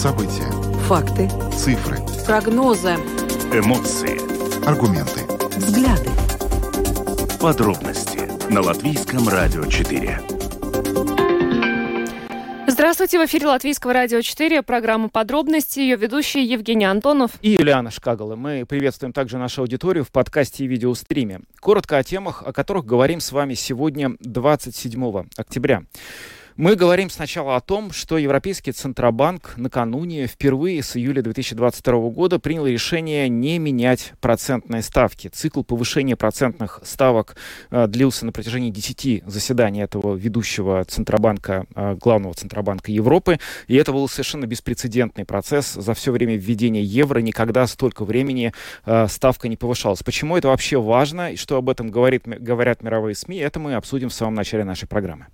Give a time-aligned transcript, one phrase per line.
[0.00, 0.50] События.
[0.88, 1.28] Факты.
[1.54, 1.98] Цифры.
[2.24, 2.94] Прогнозы.
[3.52, 4.16] Эмоции.
[4.66, 5.26] Аргументы.
[5.58, 6.08] Взгляды.
[7.38, 10.20] Подробности на Латвийском радио 4.
[12.66, 17.32] Здравствуйте, в эфире Латвийского радио 4, программа «Подробности», ее ведущий Евгений Антонов.
[17.42, 18.36] И Юлиана Шкагала.
[18.36, 21.40] Мы приветствуем также нашу аудиторию в подкасте и видеостриме.
[21.60, 25.82] Коротко о темах, о которых говорим с вами сегодня, 27 октября.
[26.56, 32.66] Мы говорим сначала о том, что Европейский Центробанк накануне впервые с июля 2022 года принял
[32.66, 35.28] решение не менять процентные ставки.
[35.28, 37.36] Цикл повышения процентных ставок
[37.70, 43.38] э, длился на протяжении 10 заседаний этого ведущего Центробанка, э, главного Центробанка Европы.
[43.68, 45.74] И это был совершенно беспрецедентный процесс.
[45.74, 48.52] За все время введения евро никогда столько времени
[48.84, 50.02] э, ставка не повышалась.
[50.02, 54.08] Почему это вообще важно и что об этом говорит, говорят мировые СМИ, это мы обсудим
[54.08, 55.26] в самом начале нашей программы.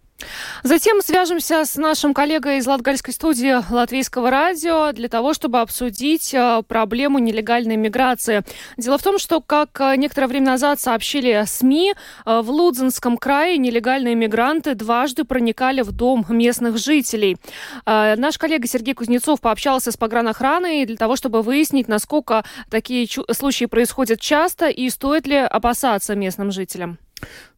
[0.62, 6.62] Затем свяжемся с нашим коллегой из Латгальской студии Латвийского радио для того, чтобы обсудить э,
[6.66, 8.42] проблему нелегальной миграции.
[8.76, 13.58] Дело в том, что, как э, некоторое время назад сообщили СМИ, э, в Лудзенском крае
[13.58, 17.36] нелегальные мигранты дважды проникали в дом местных жителей.
[17.84, 24.20] Наш коллега Сергей Кузнецов пообщался с погранохраной для того, чтобы выяснить, насколько такие случаи происходят
[24.20, 26.98] часто и стоит ли опасаться местным жителям.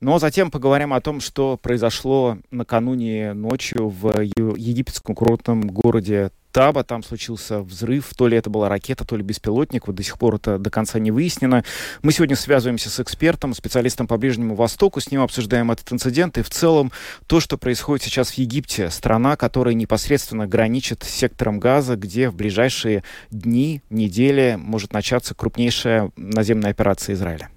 [0.00, 6.84] Но затем поговорим о том, что произошло накануне ночью в египетском курортном городе Таба.
[6.84, 8.12] Там случился взрыв.
[8.16, 9.86] То ли это была ракета, то ли беспилотник.
[9.86, 11.64] Вот до сих пор это до конца не выяснено.
[12.02, 15.00] Мы сегодня связываемся с экспертом, специалистом по Ближнему Востоку.
[15.00, 16.92] С ним обсуждаем этот инцидент и в целом
[17.26, 18.90] то, что происходит сейчас в Египте.
[18.90, 26.12] Страна, которая непосредственно граничит с сектором газа, где в ближайшие дни, недели может начаться крупнейшая
[26.16, 27.50] наземная операция Израиля.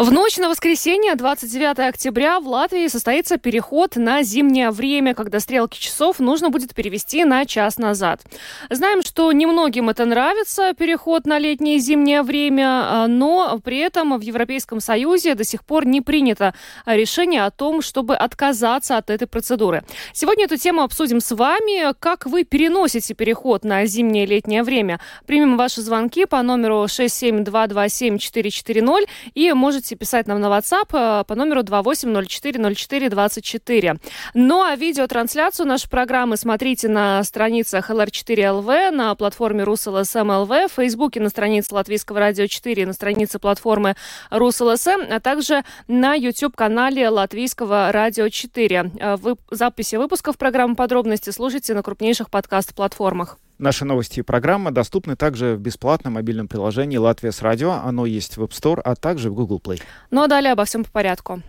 [0.00, 5.78] В ночь на воскресенье, 29 октября, в Латвии состоится переход на зимнее время, когда стрелки
[5.78, 8.22] часов нужно будет перевести на час назад.
[8.70, 14.18] Знаем, что немногим это нравится, переход на летнее и зимнее время, а, но при этом
[14.18, 16.54] в Европейском Союзе до сих пор не принято
[16.86, 19.84] решение о том, чтобы отказаться от этой процедуры.
[20.14, 21.92] Сегодня эту тему обсудим с вами.
[22.00, 24.98] Как вы переносите переход на зимнее и летнее время?
[25.26, 31.34] Примем ваши звонки по номеру 67227-440 и можете можете писать нам на WhatsApp э, по
[31.34, 33.98] номеру 28040424.
[34.34, 41.28] Ну а видеотрансляцию нашей программы смотрите на страницах LR4LV, на платформе RusLSM.LV, в Фейсбуке на
[41.28, 43.96] странице Латвийского радио 4, на странице платформы
[44.30, 48.92] RusLSM, а также на YouTube-канале Латвийского радио 4.
[49.00, 53.38] Э, вы, записи выпусков программы подробности слушайте на крупнейших подкаст-платформах.
[53.60, 57.72] Наши новости и программы доступны также в бесплатном мобильном приложении «Латвия с радио».
[57.72, 59.82] Оно есть в App Store, а также в Google Play.
[60.10, 61.42] Ну а далее обо всем по порядку.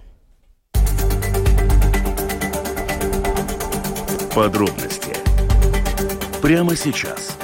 [4.36, 5.16] Подробности
[6.42, 7.38] прямо сейчас.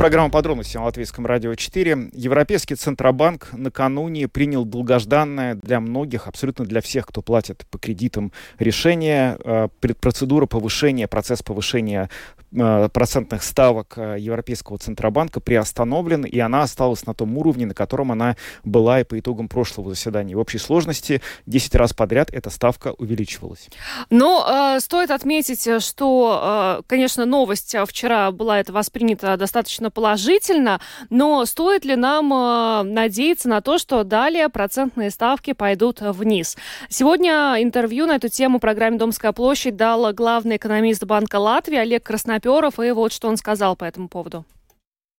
[0.00, 2.12] Программа подробности на Латвийском радио 4.
[2.14, 9.36] Европейский Центробанк накануне принял долгожданное для многих, абсолютно для всех, кто платит по кредитам, решение.
[9.44, 9.68] Э,
[10.00, 12.08] процедура повышения, процесс повышения
[12.52, 18.10] Э, процентных ставок э, Европейского Центробанка приостановлен, и она осталась на том уровне, на котором
[18.10, 20.34] она была и по итогам прошлого заседания.
[20.34, 23.68] В общей сложности 10 раз подряд эта ставка увеличивалась.
[24.10, 30.80] Но э, стоит отметить, что, э, конечно, новость вчера была это воспринята достаточно положительно,
[31.10, 36.56] но стоит ли нам э, надеяться на то, что далее процентные ставки пойдут вниз?
[36.88, 42.78] Сегодня интервью на эту тему программе «Домская площадь» дал главный экономист Банка Латвии Олег Красноперов
[42.78, 44.44] и вот что он сказал по этому поводу.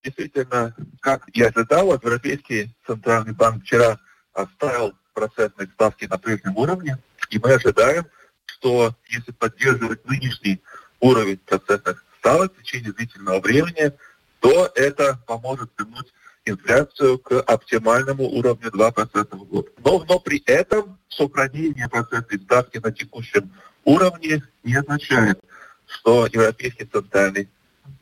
[0.03, 3.99] Действительно, как я ожидал, Европейский центральный банк вчера
[4.33, 6.97] оставил процентные ставки на прежнем уровне,
[7.29, 8.05] и мы ожидаем,
[8.45, 10.61] что если поддерживать нынешний
[10.99, 13.91] уровень процентных ставок в течение длительного времени,
[14.41, 16.11] то это поможет вернуть
[16.45, 19.71] инфляцию к оптимальному уровню 2% в год.
[19.85, 23.51] Но, но при этом сохранение процентной ставки на текущем
[23.85, 25.39] уровне не означает,
[25.85, 27.49] что Европейский центральный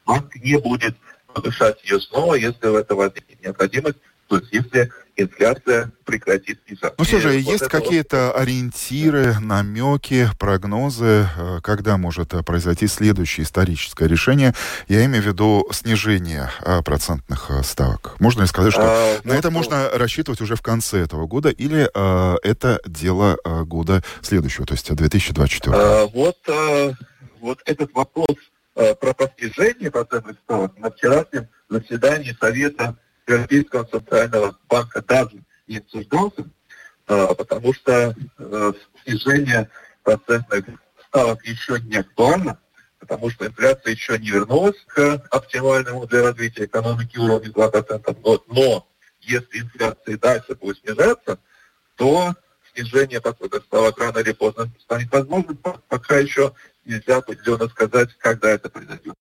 [0.05, 0.95] банк не будет
[1.33, 3.97] повышать ее снова, если в этом возникнет необходимость,
[4.27, 4.91] то есть если
[5.21, 6.95] инфляция прекратит снижаться.
[6.97, 8.41] Ну что же, вот есть какие-то вот...
[8.41, 14.53] ориентиры, намеки, прогнозы, э, когда может э, произойти следующее историческое решение?
[14.87, 18.15] Я имею в виду снижение э, процентных ставок.
[18.19, 21.49] Можно ли сказать, что а, на вот, это можно рассчитывать уже в конце этого года,
[21.49, 25.75] или а, это дело года следующего, то есть 2024?
[25.75, 26.37] А, вот
[27.39, 28.37] вот этот вопрос
[28.75, 32.97] э, про постижение процентных ставок на вчерашнем заседании Совета
[33.33, 36.49] Европейского центрального банка даже не обсуждался,
[37.07, 38.73] э, потому что э,
[39.03, 39.69] снижение
[40.03, 40.65] процентных
[41.07, 42.59] ставок еще не актуальна,
[42.99, 48.43] потому что инфляция еще не вернулась к оптимальному для развития экономики уровню 2% в год.
[48.47, 48.87] Но
[49.21, 51.39] если инфляция дальше будет снижаться,
[51.95, 52.33] то
[52.73, 55.57] снижение подхода ставок рано или поздно станет возможным.
[55.57, 56.53] Пока еще
[56.85, 59.15] нельзя определенно сказать, когда это произойдет.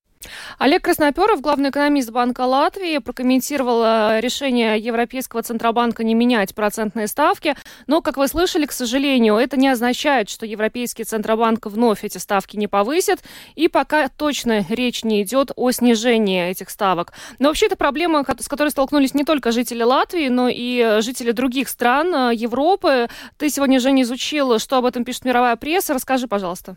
[0.59, 7.55] Олег Красноперов, главный экономист Банка Латвии, прокомментировал э, решение Европейского Центробанка не менять процентные ставки.
[7.87, 12.56] Но, как вы слышали, к сожалению, это не означает, что Европейский Центробанк вновь эти ставки
[12.56, 13.20] не повысит.
[13.55, 17.12] И пока точно речь не идет о снижении этих ставок.
[17.38, 21.69] Но вообще это проблема, с которой столкнулись не только жители Латвии, но и жители других
[21.69, 23.09] стран э, Европы.
[23.37, 25.94] Ты сегодня, Женя, изучил, что об этом пишет мировая пресса.
[25.94, 26.75] Расскажи, пожалуйста.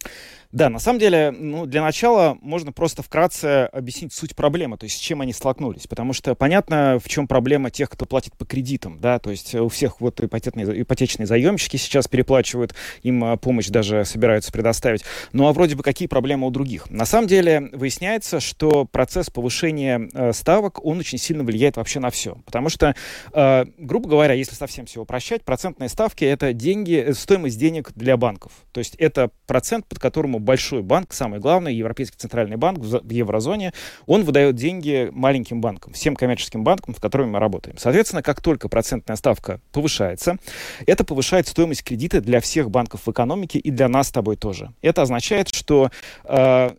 [0.52, 4.98] Да, на самом деле, ну, для начала можно просто вкратце объяснить суть проблемы, то есть
[4.98, 5.88] с чем они столкнулись.
[5.88, 9.70] Потому что понятно, в чем проблема тех, кто платит по кредитам, да, то есть у
[9.70, 15.04] всех вот ипотечные, ипотечные заемщики сейчас переплачивают, им а, помощь даже собираются предоставить.
[15.34, 16.90] Ну а вроде бы какие проблемы у других?
[16.90, 22.10] На самом деле выясняется, что процесс повышения э, ставок, он очень сильно влияет вообще на
[22.10, 22.38] все.
[22.46, 22.96] Потому что,
[23.34, 28.18] э, грубо говоря, если совсем все упрощать, процентные ставки— это деньги, э, стоимость денег для
[28.18, 28.52] банков.
[28.72, 33.74] То есть это процент, под которому большой банк, самый главный, Европейский центральный банк в еврозоне,
[34.06, 37.78] он выдает деньги маленьким банкам, всем коммерческим банкам, с которыми мы работаем.
[37.78, 40.38] Соответственно, как только процентная ставка повышается,
[40.86, 44.74] это повышает стоимость кредита для всех банков в экономике и для нас с тобой тоже.
[44.82, 45.92] Это означает, что
[46.26, 46.72] э,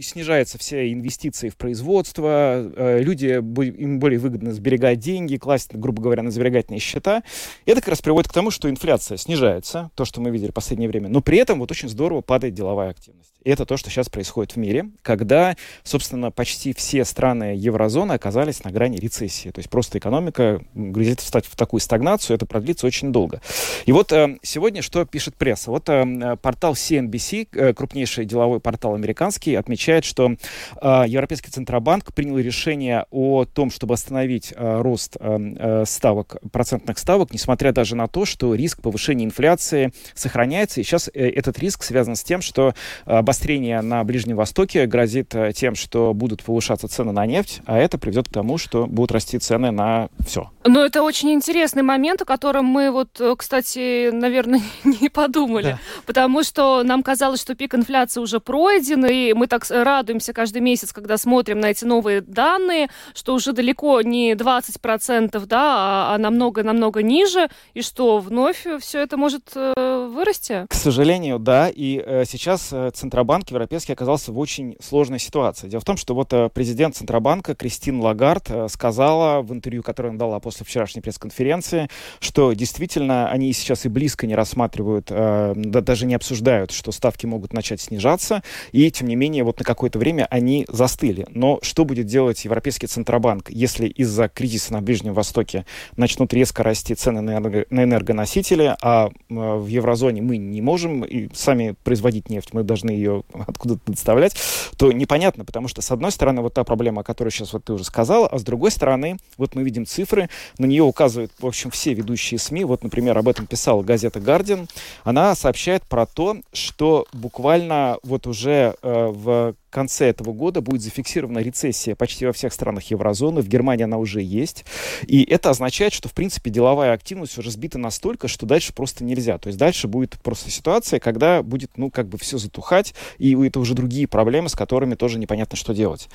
[0.00, 6.22] снижаются все инвестиции в производство, э, люди, им более выгодно сберегать деньги, класть, грубо говоря,
[6.22, 7.22] на сберегательные счета.
[7.64, 10.54] И это как раз приводит к тому, что инфляция снижается, то, что мы видели в
[10.54, 13.32] последнее время, но при этом вот очень здорово падает деловая активность.
[13.44, 18.64] И это то, что сейчас происходит в мире, когда, собственно, почти все страны еврозоны оказались
[18.64, 19.50] на грани рецессии.
[19.50, 23.40] То есть просто экономика грозит встать в такую стагнацию, это продлится очень долго.
[23.86, 25.70] И вот э, сегодня что пишет пресса?
[25.70, 30.32] Вот э, портал CNBC, крупнейший деловой портал американский, отмечает отмечает, что
[30.80, 37.32] э, Европейский Центробанк принял решение о том, чтобы остановить э, рост э, ставок, процентных ставок,
[37.32, 40.80] несмотря даже на то, что риск повышения инфляции сохраняется.
[40.80, 45.52] И сейчас э, этот риск связан с тем, что обострение на Ближнем Востоке грозит э,
[45.54, 49.38] тем, что будут повышаться цены на нефть, а это приведет к тому, что будут расти
[49.38, 50.50] цены на все.
[50.64, 55.62] Но это очень интересный момент, о котором мы вот, э, кстати, наверное, не подумали.
[55.62, 55.78] Да.
[56.04, 60.92] Потому что нам казалось, что пик инфляции уже пройден, и мы так радуемся каждый месяц,
[60.92, 67.48] когда смотрим на эти новые данные, что уже далеко не 20%, да, а намного-намного ниже,
[67.74, 70.66] и что вновь все это может э, вырасти?
[70.68, 75.68] К сожалению, да, и э, сейчас э, Центробанк европейский оказался в очень сложной ситуации.
[75.68, 80.10] Дело в том, что вот э, президент Центробанка Кристин Лагард э, сказала в интервью, которое
[80.10, 81.88] она дала после вчерашней пресс-конференции,
[82.20, 87.26] что действительно они сейчас и близко не рассматривают, э, да, даже не обсуждают, что ставки
[87.26, 88.42] могут начать снижаться,
[88.72, 91.26] и тем не менее вот на какое-то время они застыли.
[91.30, 95.66] Но что будет делать Европейский Центробанк, если из-за кризиса на Ближнем Востоке
[95.96, 101.28] начнут резко расти цены на, энерго, на энергоносители, а в еврозоне мы не можем и
[101.34, 104.36] сами производить нефть, мы должны ее откуда-то доставлять,
[104.76, 107.72] то непонятно, потому что, с одной стороны, вот та проблема, о которой сейчас вот ты
[107.72, 110.28] уже сказала, а с другой стороны, вот мы видим цифры,
[110.58, 112.64] на нее указывают, в общем, все ведущие СМИ.
[112.64, 114.68] Вот, например, об этом писала газета «Гардиан».
[115.04, 120.82] Она сообщает про то, что буквально вот уже э, в uh, конце этого года будет
[120.82, 123.40] зафиксирована рецессия почти во всех странах еврозоны.
[123.40, 124.64] В Германии она уже есть.
[125.06, 129.38] И это означает, что, в принципе, деловая активность уже сбита настолько, что дальше просто нельзя.
[129.38, 133.60] То есть дальше будет просто ситуация, когда будет, ну, как бы все затухать, и это
[133.60, 136.08] уже другие проблемы, с которыми тоже непонятно, что делать.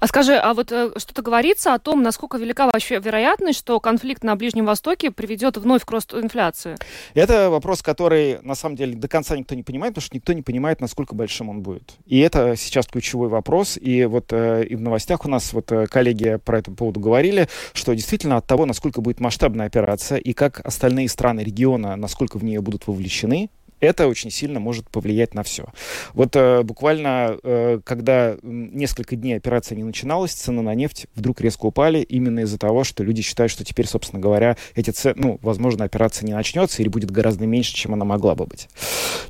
[0.00, 4.22] А скажи, а вот э, что-то говорится о том, насколько велика вообще вероятность, что конфликт
[4.22, 6.76] на Ближнем Востоке приведет вновь к росту инфляции?
[7.14, 10.42] Это вопрос, который, на самом деле, до конца никто не понимает, потому что никто не
[10.42, 11.94] понимает, насколько большим он будет.
[12.06, 13.78] И это сейчас ключевой вопрос.
[13.80, 17.48] И вот э, и в новостях у нас вот э, коллеги про это поводу говорили,
[17.72, 22.44] что действительно от того, насколько будет масштабная операция и как остальные страны региона, насколько в
[22.44, 25.66] нее будут вовлечены, это очень сильно может повлиять на все.
[26.14, 31.66] Вот э, буквально, э, когда несколько дней операция не начиналась, цены на нефть вдруг резко
[31.66, 35.84] упали именно из-за того, что люди считают, что теперь, собственно говоря, эти цены, ну, возможно,
[35.84, 38.68] операция не начнется или будет гораздо меньше, чем она могла бы быть.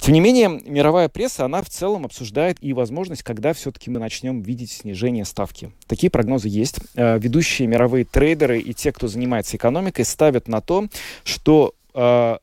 [0.01, 4.41] Тем не менее, мировая пресса, она в целом обсуждает и возможность, когда все-таки мы начнем
[4.43, 5.73] видеть снижение ставки.
[5.87, 6.79] Такие прогнозы есть.
[6.95, 10.89] Э, ведущие мировые трейдеры и те, кто занимается экономикой, ставят на то,
[11.25, 11.75] что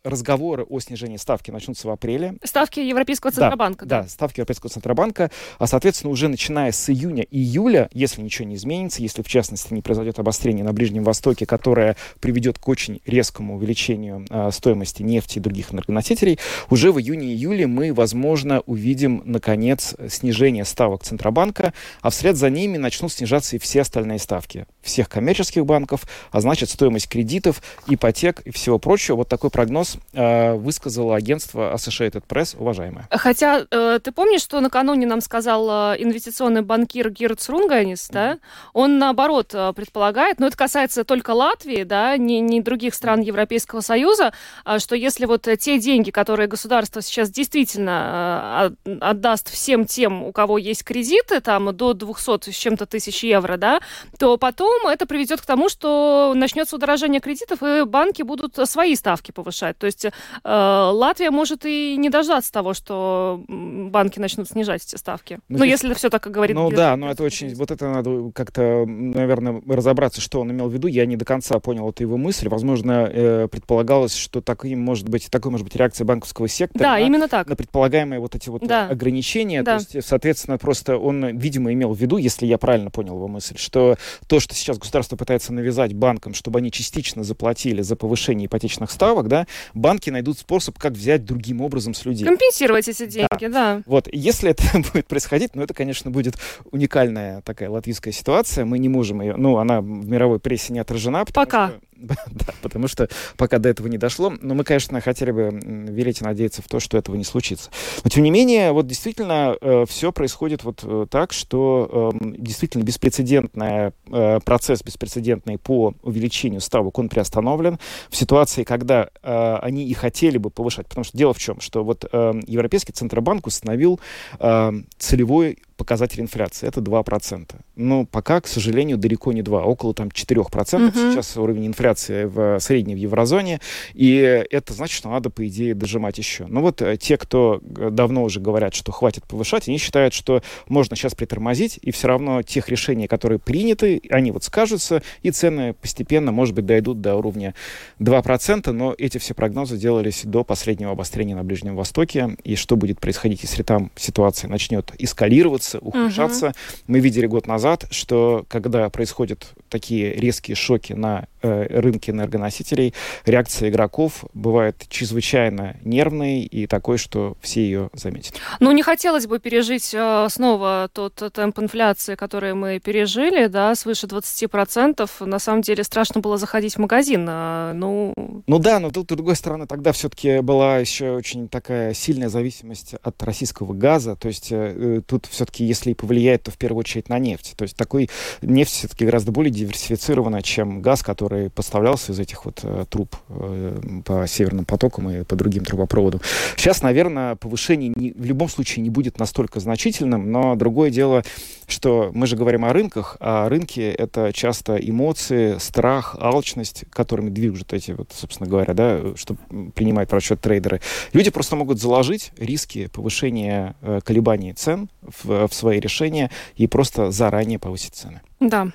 [0.03, 2.35] разговоры о снижении ставки начнутся в апреле.
[2.43, 3.85] Ставки Европейского Центробанка.
[3.85, 5.31] Да, да, ставки Европейского Центробанка.
[5.59, 10.19] А, соответственно, уже начиная с июня-июля, если ничего не изменится, если, в частности, не произойдет
[10.19, 15.73] обострение на Ближнем Востоке, которое приведет к очень резкому увеличению э, стоимости нефти и других
[15.73, 22.77] энергоносителей, уже в июне-июле мы, возможно, увидим, наконец, снижение ставок Центробанка, а вслед за ними
[22.77, 28.51] начнут снижаться и все остальные ставки всех коммерческих банков, а значит, стоимость кредитов, ипотек и
[28.51, 29.17] всего прочего.
[29.17, 33.07] Вот такой прогноз э, высказало агентство Associated Press, уважаемое.
[33.11, 38.39] Хотя, э, ты помнишь, что накануне нам сказал э, инвестиционный банкир Гирц Рунганис, да?
[38.73, 44.33] Он, наоборот, предполагает, но это касается только Латвии, да, не, не других стран Европейского Союза,
[44.77, 50.83] что если вот те деньги, которые государство сейчас действительно отдаст всем тем, у кого есть
[50.83, 53.79] кредиты, там, до 200 с чем-то тысяч евро, да,
[54.17, 59.31] то потом это приведет к тому, что начнется удорожание кредитов, и банки будут свои ставки
[59.35, 59.77] повышать.
[59.77, 60.11] То есть э,
[60.43, 65.39] Латвия может и не дождаться того, что банки начнут снижать эти ставки.
[65.49, 66.55] Ну, ну если это все так, как говорит.
[66.55, 70.73] Ну да, но это очень, вот это надо как-то, наверное, разобраться, что он имел в
[70.73, 70.87] виду.
[70.87, 72.47] Я не до конца понял эту его мысль.
[72.49, 76.83] Возможно, э, предполагалось, что таким может быть, такой может быть реакция банковского сектора.
[76.83, 77.47] Да, на, именно так.
[77.47, 78.87] На предполагаемые вот эти вот да.
[78.87, 79.61] ограничения.
[79.61, 79.79] Да.
[79.79, 83.57] То есть, соответственно, просто он, видимо, имел в виду, если я правильно понял его мысль,
[83.57, 88.91] что то, что сейчас государство пытается навязать банкам, чтобы они частично заплатили за повышение ипотечных
[88.91, 92.25] ставок, да, банки найдут способ, как взять другим образом с людей.
[92.25, 93.49] Компенсировать эти деньги, да.
[93.49, 93.81] да.
[93.85, 96.35] Вот, если это будет происходить, ну, это, конечно, будет
[96.71, 98.65] уникальная такая латвийская ситуация.
[98.65, 101.25] Мы не можем ее, ну, она в мировой прессе не отражена.
[101.33, 101.69] Пока.
[101.69, 104.33] Что, да, потому что пока до этого не дошло.
[104.41, 105.59] Но мы, конечно, хотели бы
[105.91, 107.69] верить и надеяться в то, что этого не случится.
[108.03, 112.83] Но, тем не менее, вот действительно э, все происходит вот э, так, что э, действительно
[112.83, 117.79] беспрецедентный э, процесс, беспрецедентный по увеличению ставок, он приостановлен.
[118.09, 120.87] В ситуации, когда э, они и хотели бы повышать.
[120.87, 123.99] Потому что дело в чем, что вот э, Европейский Центробанк установил
[124.39, 126.67] э, целевой показатель инфляции.
[126.67, 127.55] Это 2%.
[127.75, 130.87] Но пока, к сожалению, далеко не 2, около там 4%.
[130.87, 130.93] Угу.
[130.93, 133.59] Сейчас уровень инфляции в средней в еврозоне.
[133.93, 134.15] И
[134.49, 136.45] это значит, что надо, по идее, дожимать еще.
[136.47, 140.41] Но вот э, те, кто э, давно уже говорят, что хватит повышать, они считают, что
[140.67, 145.73] можно сейчас притормозить, и все равно тех решений, которые приняты, они вот скажутся, и цены
[145.73, 147.53] постепенно, может быть, дойдут до уровня
[147.99, 152.35] 2%, но эти все прогнозы делались до последнего обострения на Ближнем Востоке.
[152.43, 156.47] И что будет происходить, если там ситуация начнет эскалироваться, ухудшаться, ухудшаться.
[156.47, 156.55] Угу.
[156.87, 162.93] Мы видели год назад, что когда происходят такие резкие шоки на э, рынке энергоносителей,
[163.25, 168.35] реакция игроков бывает чрезвычайно нервной и такой, что все ее заметят.
[168.59, 174.07] Ну, не хотелось бы пережить э, снова тот темп инфляции, который мы пережили, да, свыше
[174.07, 175.25] 20%.
[175.25, 177.25] На самом деле страшно было заходить в магазин.
[177.29, 178.13] А, ну...
[178.47, 182.95] ну да, но тут, с другой стороны, тогда все-таки была еще очень такая сильная зависимость
[183.01, 184.15] от российского газа.
[184.15, 187.53] То есть э, тут все-таки все-таки, если и повлияет, то в первую очередь на нефть.
[187.55, 188.09] То есть такой
[188.41, 194.01] нефть все-таки гораздо более диверсифицирована, чем газ, который поставлялся из этих вот э, труб э,
[194.03, 196.21] по Северным потокам и по другим трубопроводам.
[196.57, 201.23] Сейчас, наверное, повышение не, в любом случае не будет настолько значительным, но другое дело,
[201.67, 207.73] что мы же говорим о рынках, а рынки— это часто эмоции, страх, алчность, которыми движут
[207.73, 209.35] эти, вот, собственно говоря, да, что
[209.73, 210.81] принимают в расчет трейдеры.
[211.13, 214.89] Люди просто могут заложить риски повышения э, колебаний цен
[215.23, 218.21] в, в свои решения и просто заранее повысить цены.
[218.39, 218.67] Да.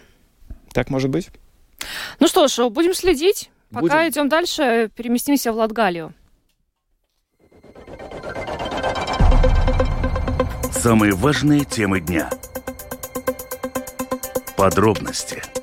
[0.72, 1.28] Так может быть?
[2.18, 3.50] Ну что ж, будем следить.
[3.70, 3.88] Будем.
[3.88, 6.12] Пока идем дальше, переместимся в Латгалию.
[10.72, 12.30] Самые важные темы дня.
[14.56, 15.42] Подробности–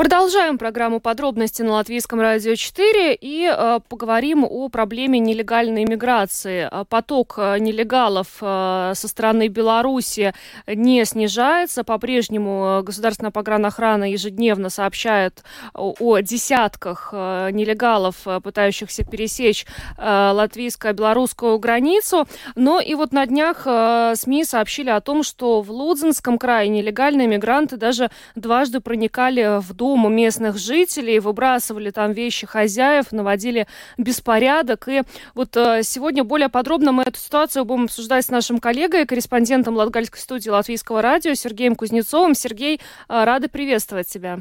[0.00, 6.70] Продолжаем программу подробности на Латвийском радио 4 и э, поговорим о проблеме нелегальной миграции.
[6.72, 10.32] Э, поток э, нелегалов э, со стороны Беларуси
[10.66, 11.84] не снижается.
[11.84, 19.66] По-прежнему э, Государственная погранохрана ежедневно сообщает о, о десятках э, нелегалов, пытающихся пересечь
[19.98, 22.26] э, латвийско-белорусскую границу.
[22.54, 27.26] Но и вот на днях э, СМИ сообщили о том, что в Лудзенском крае нелегальные
[27.26, 33.66] мигранты даже дважды проникали в дом дому местных жителей, выбрасывали там вещи хозяев, наводили
[33.98, 34.86] беспорядок.
[34.88, 35.02] И
[35.34, 40.20] вот э, сегодня более подробно мы эту ситуацию будем обсуждать с нашим коллегой, корреспондентом Латгальской
[40.20, 42.36] студии Латвийского радио Сергеем Кузнецовым.
[42.36, 42.76] Сергей,
[43.08, 44.38] э, рады приветствовать тебя.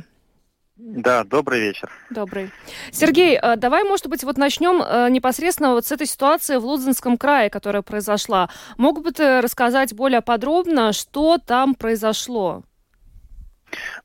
[0.77, 1.89] Да, добрый вечер.
[2.11, 2.51] Добрый.
[2.91, 7.49] Сергей, э, давай, может быть, вот начнем непосредственно вот с этой ситуации в Лудзенском крае,
[7.49, 8.49] которая произошла.
[8.77, 12.61] Мог бы ты рассказать более подробно, что там произошло?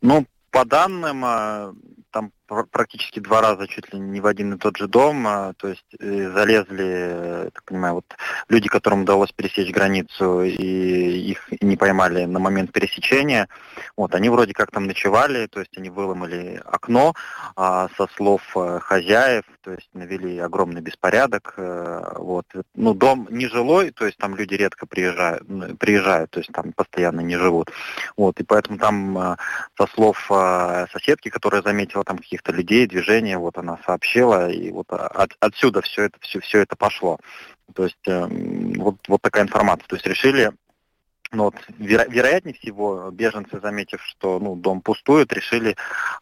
[0.00, 0.24] Ну,
[0.54, 1.75] по данным, а,
[2.12, 5.68] там практически два раза чуть ли не в один и тот же дом, а, то
[5.68, 8.04] есть э, залезли, так понимаю, вот
[8.48, 13.48] люди, которым удалось пересечь границу и их не поймали на момент пересечения,
[13.96, 17.14] вот, они вроде как там ночевали, то есть они выломали окно,
[17.56, 23.46] а со слов э, хозяев, то есть навели огромный беспорядок, э, вот, ну, дом не
[23.46, 25.44] жилой, то есть там люди редко приезжают,
[25.78, 27.70] приезжают, то есть там постоянно не живут,
[28.16, 29.36] вот, и поэтому там
[29.78, 30.18] со слов
[30.92, 36.05] соседки, которая заметила там каких-то людей, движения, вот она сообщила, и вот от, отсюда все
[36.05, 37.19] это, все, все это пошло.
[37.75, 38.26] То есть э,
[38.76, 39.87] вот, вот такая информация.
[39.87, 40.53] То есть решили
[41.33, 45.76] ну, вот, веро- вероятнее всего, беженцы, заметив, что ну, дом пустует, решили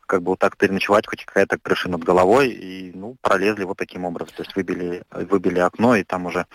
[0.07, 4.05] как бы вот так переночевать, хоть какая-то крыша над головой, и ну, пролезли вот таким
[4.05, 4.35] образом.
[4.37, 6.47] То есть выбили, выбили окно, и там уже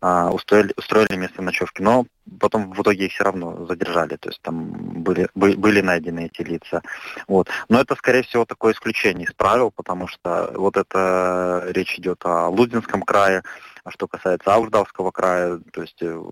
[0.00, 1.82] а, устроили, устроили место ночевки.
[1.82, 2.06] Но
[2.40, 4.70] потом в итоге их все равно задержали, то есть там
[5.02, 6.82] были, были, найдены эти лица.
[7.26, 7.48] Вот.
[7.68, 12.48] Но это, скорее всего, такое исключение из правил, потому что вот это речь идет о
[12.48, 13.42] Лудинском крае,
[13.84, 16.22] а что касается Ауждавского края, то есть э,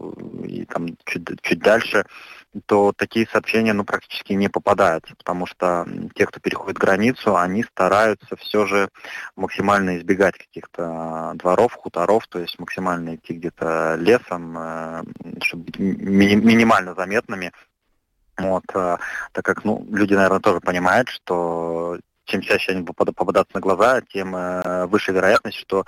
[0.45, 2.07] и там чуть, чуть дальше,
[2.66, 8.37] то такие сообщения ну, практически не попадаются, потому что те, кто переходит границу, они стараются
[8.37, 8.88] все же
[9.37, 15.02] максимально избегать каких-то дворов, хуторов, то есть максимально идти где-то лесом, э,
[15.42, 17.52] чтобы быть ми- минимально заметными.
[18.38, 18.97] Вот, э,
[19.33, 21.99] так как ну, люди, наверное, тоже понимают, что
[22.30, 25.84] чем чаще они будут попадаться на глаза, тем э, выше вероятность, что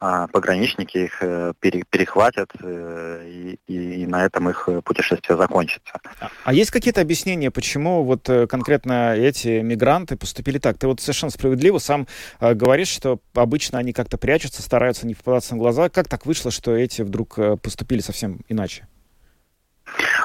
[0.00, 6.00] э, пограничники их э, пере, перехватят, э, и, на этом их путешествие закончится.
[6.20, 10.78] А, а есть какие-то объяснения, почему вот конкретно эти мигранты поступили так?
[10.78, 12.06] Ты вот совершенно справедливо сам
[12.40, 15.88] говоришь, что обычно они как-то прячутся, стараются не попадаться на глаза.
[15.88, 18.86] Как так вышло, что эти вдруг поступили совсем иначе?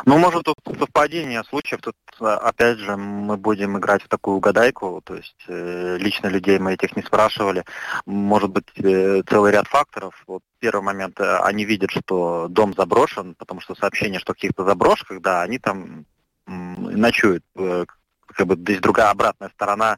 [0.06, 1.82] Ну, может, тут совпадение случаев.
[1.82, 5.01] Тут, опять же, мы будем играть в такую угадайку.
[5.03, 7.63] То есть э, лично людей мы этих не спрашивали.
[8.06, 10.24] Может быть, э, целый ряд факторов.
[10.27, 14.65] Вот первый момент, э, они видят, что дом заброшен, потому что сообщение, что в каких-то
[14.65, 16.06] заброшках, да, они там
[16.46, 17.44] ночуют.
[17.56, 17.86] Э,
[18.27, 19.98] как бы здесь другая обратная сторона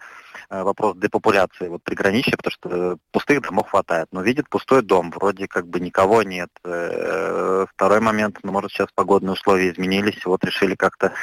[0.51, 4.07] вопрос депопуляции вот приграничья, потому что пустых домов хватает.
[4.11, 6.49] Но видит пустой дом, вроде как бы никого нет.
[6.63, 11.13] Э, второй момент, ну, может, сейчас погодные условия изменились, вот решили как-то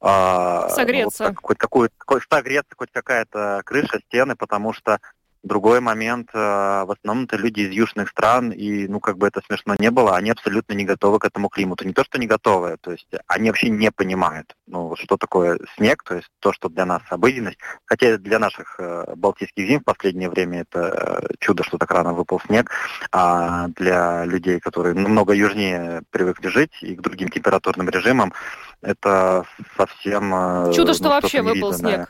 [0.00, 1.24] согреться.
[1.24, 4.98] Ну, вот, хоть какую, хоть согреться, хоть какая-то крыша, стены, потому что
[5.44, 9.42] Другой момент, э, в основном это люди из южных стран, и, ну, как бы это
[9.46, 11.86] смешно не было, они абсолютно не готовы к этому климату.
[11.86, 16.02] Не то, что не готовы, то есть они вообще не понимают, ну, что такое снег,
[16.02, 17.58] то есть то, что для нас обыденность.
[17.84, 20.80] Хотя для наших э, балтийских зим в последнее время это
[21.28, 22.70] э, чудо, что так рано выпал снег,
[23.12, 28.32] а для людей, которые намного южнее привыкли жить и к другим температурным режимам,
[28.80, 29.44] это
[29.76, 30.30] совсем...
[30.72, 32.08] Чудо, ну, что вообще выпал снег.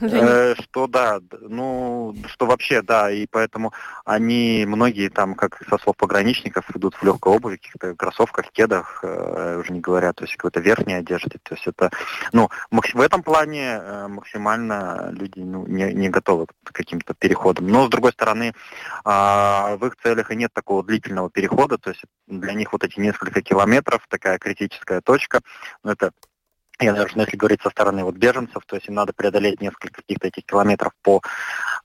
[0.00, 3.72] Э, что да, ну, что вообще, да, и поэтому
[4.04, 9.58] они, многие там, как со слов пограничников, идут в легкой обуви, каких-то кроссовках, кедах, э,
[9.58, 11.90] уже не говоря, то есть какой-то верхней одежде, то есть это,
[12.32, 17.66] ну, в этом плане э, максимально люди ну, не, не готовы к каким-то переходам.
[17.66, 18.54] Но, с другой стороны,
[19.04, 23.00] э, в их целях и нет такого длительного перехода, то есть для них вот эти
[23.00, 25.40] несколько километров, такая критическая точка,
[25.82, 26.12] ну, это
[26.80, 30.28] я, наверное, если говорить со стороны вот беженцев, то есть им надо преодолеть несколько каких-то
[30.28, 31.22] этих километров по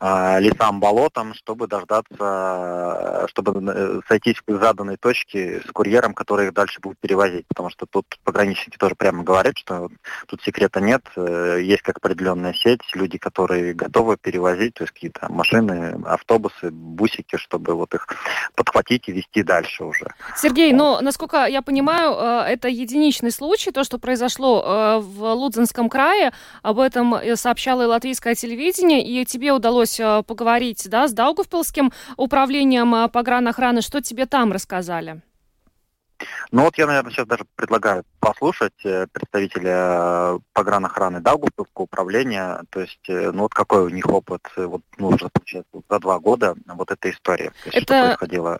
[0.01, 6.79] лесам, болотам, чтобы дождаться, чтобы э, сойтись к заданной точке с курьером, который их дальше
[6.79, 7.45] будет перевозить.
[7.47, 9.89] Потому что тут пограничники тоже прямо говорят, что
[10.27, 15.29] тут секрета нет, э, есть как определенная сеть, люди, которые готовы перевозить, то есть какие-то
[15.29, 18.07] машины, автобусы, бусики, чтобы вот их
[18.55, 20.13] подхватить и вести дальше уже.
[20.37, 26.31] Сергей, но, насколько я понимаю, э, это единичный случай, то, что произошло в Лудзенском крае.
[26.61, 29.03] Об этом сообщало и латвийское телевидение.
[29.03, 33.81] И тебе удалось э, поговорить да, с Даугавпилским управлением э, погранохраны.
[33.81, 35.21] Что тебе там рассказали?
[36.51, 43.43] Ну вот я, наверное, сейчас даже предлагаю послушать представителя погранохраны Даугавпилского управления, то есть, ну
[43.43, 47.51] вот какой у них опыт, вот, ну, уже получается, за два года вот эта история,
[47.63, 47.83] то есть, Это...
[47.83, 48.59] что происходило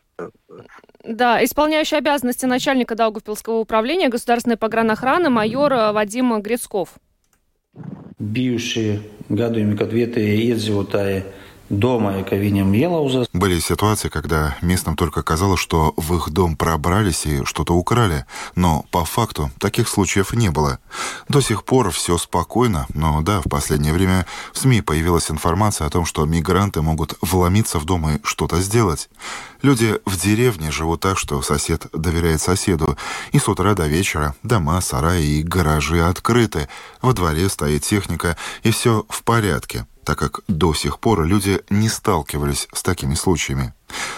[1.04, 6.90] да, исполняющий обязанности начальника Даугавпилского управления государственной погранохраны майор э, Вадим Грицков.
[8.20, 8.86] Bijuši
[9.30, 11.22] gadījumi, kad vietējie iedzīvotāji
[11.70, 13.30] дома, яка viņam ielauzās.
[13.34, 18.86] Были ситуации, когда местным только казалось, что в их дом пробрались и что-то украли, но
[18.92, 20.80] по факту таких случаев не было.
[21.28, 25.90] До сих пор все спокойно, но да, в последнее время в СМИ появилась информация о
[25.90, 29.10] том, что мигранты могут вломиться в дом и что-то сделать.
[29.62, 32.98] Люди в деревне живут так, что сосед доверяет соседу,
[33.32, 36.70] и с утра до вечера дома, сараи и гаражи открыты,
[37.02, 39.86] во дворе стоит техника, и все в порядке.
[40.04, 43.74] Так как до сих пор люди не сталкивались с такими случаями.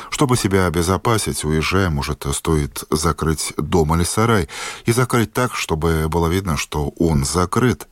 [0.09, 4.49] Чтобы себя обезопасить, уезжая, может, стоит закрыть дом или сарай
[4.85, 7.87] и закрыть так, чтобы было видно, что он закрыт.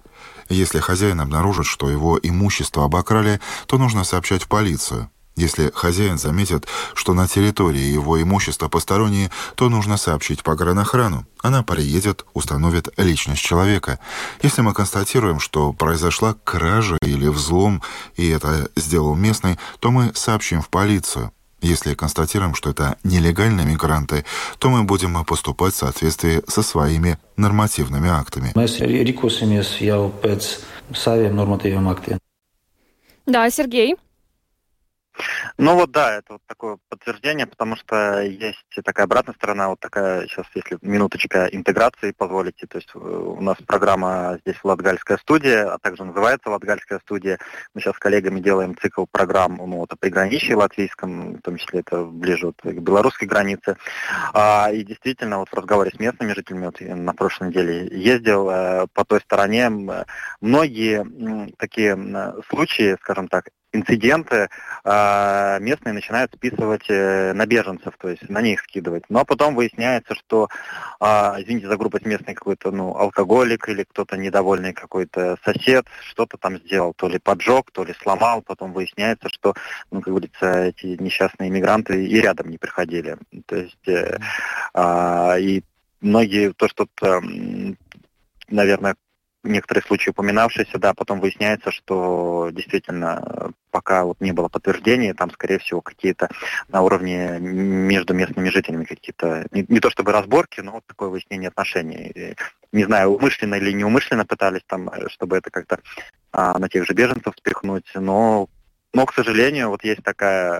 [0.49, 5.10] Если хозяин обнаружит, что его имущество обокрали, то нужно сообщать в полицию.
[5.39, 11.25] Если хозяин заметит, что на территории его имущества посторонние, то нужно сообщить погранохрану.
[11.41, 13.99] Она приедет, установит личность человека.
[14.41, 17.82] Если мы констатируем, что произошла кража или взлом,
[18.17, 21.32] и это сделал местный, то мы сообщим в полицию.
[21.62, 24.25] Если констатируем, что это нелегальные мигранты,
[24.58, 28.52] то мы будем поступать в соответствии со своими нормативными актами.
[28.56, 28.67] Мы
[30.91, 32.19] saviem.
[33.25, 33.95] Да, Сергей.
[35.62, 40.26] Ну вот да, это вот такое подтверждение, потому что есть такая обратная сторона, вот такая
[40.26, 45.78] сейчас, если минуточка интеграции позволите, то есть э, у нас программа здесь Латгальская студия, а
[45.78, 47.39] также называется Латгальская студия.
[47.74, 51.82] Мы сейчас с коллегами делаем цикл программ ну, вот, о приграничье латвийском, в том числе
[51.82, 53.76] это ближе вот, к белорусской границе.
[54.32, 58.50] А, и действительно, вот в разговоре с местными жителями, вот я на прошлой неделе ездил
[58.50, 59.69] э, по той стороне,
[60.39, 61.98] многие такие
[62.48, 64.50] случаи, скажем так, инциденты
[64.84, 69.04] э, местные начинают списывать э, на беженцев, то есть на них скидывать.
[69.10, 70.50] Но потом выясняется, что,
[71.00, 71.06] э,
[71.40, 76.94] извините за грубость, местный какой-то ну, алкоголик или кто-то недовольный какой-то сосед что-то там сделал,
[76.94, 78.42] то ли поджег, то ли сломал.
[78.42, 79.54] Потом выясняется, что,
[79.92, 83.18] ну, как говорится, эти несчастные иммигранты и рядом не приходили.
[83.46, 84.18] То есть э,
[84.74, 85.64] э, и
[86.02, 87.20] многие, то, что, э,
[88.50, 88.96] наверное,
[89.50, 95.60] некоторые случаи упоминавшиеся, да, потом выясняется, что действительно пока вот не было подтверждений, там, скорее
[95.60, 96.30] всего, какие-то
[96.70, 101.50] на уровне между местными жителями какие-то, не, не то чтобы разборки, но вот такое выяснение
[101.50, 102.36] отношений.
[102.72, 105.80] Не знаю, умышленно или неумышленно пытались там, чтобы это как-то
[106.32, 108.48] а, на тех же беженцев спихнуть, но
[108.92, 110.60] но, к сожалению, вот есть такая,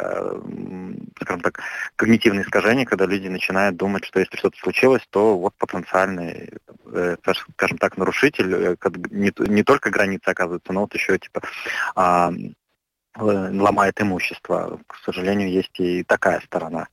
[1.20, 1.62] скажем так,
[1.96, 6.69] когнитивное искажение, когда люди начинают думать, что если что-то случилось, то вот потенциальный, э,
[7.56, 8.76] скажем так, нарушитель э,
[9.12, 11.42] не, не только границы оказывается, но вот еще типа
[11.96, 14.80] а, э, ломает имущество.
[14.88, 16.88] К сожалению, есть и такая сторона.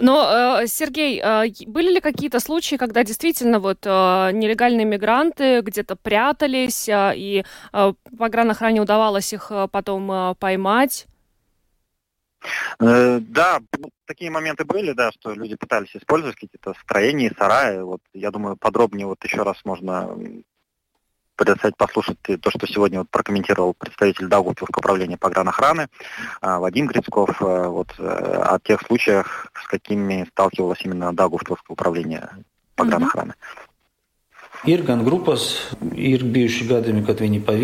[0.00, 5.96] Но, э, Сергей, э, были ли какие-то случаи, когда действительно вот э, нелегальные мигранты где-то
[5.96, 7.44] прятались, и
[8.18, 11.06] погранохране удавалось их потом поймать?
[12.78, 17.80] Да, ну, такие моменты были, да, что люди пытались использовать какие-то строения, сараи.
[17.80, 20.16] Вот, я думаю, подробнее вот еще раз можно
[21.36, 25.88] предоставить послушать то, что сегодня вот прокомментировал представитель Даугавпилского управления погранохраны
[26.40, 32.30] а, Вадим Грицков а, вот, э, о тех случаях, с какими сталкивалось именно Даугавпилское управление
[32.74, 33.32] погранохраны.
[33.32, 33.65] Mm-hmm.
[34.64, 35.42] Ir gan grupas,
[35.94, 37.54] ir bijuši gadījumi, kad viņi pa.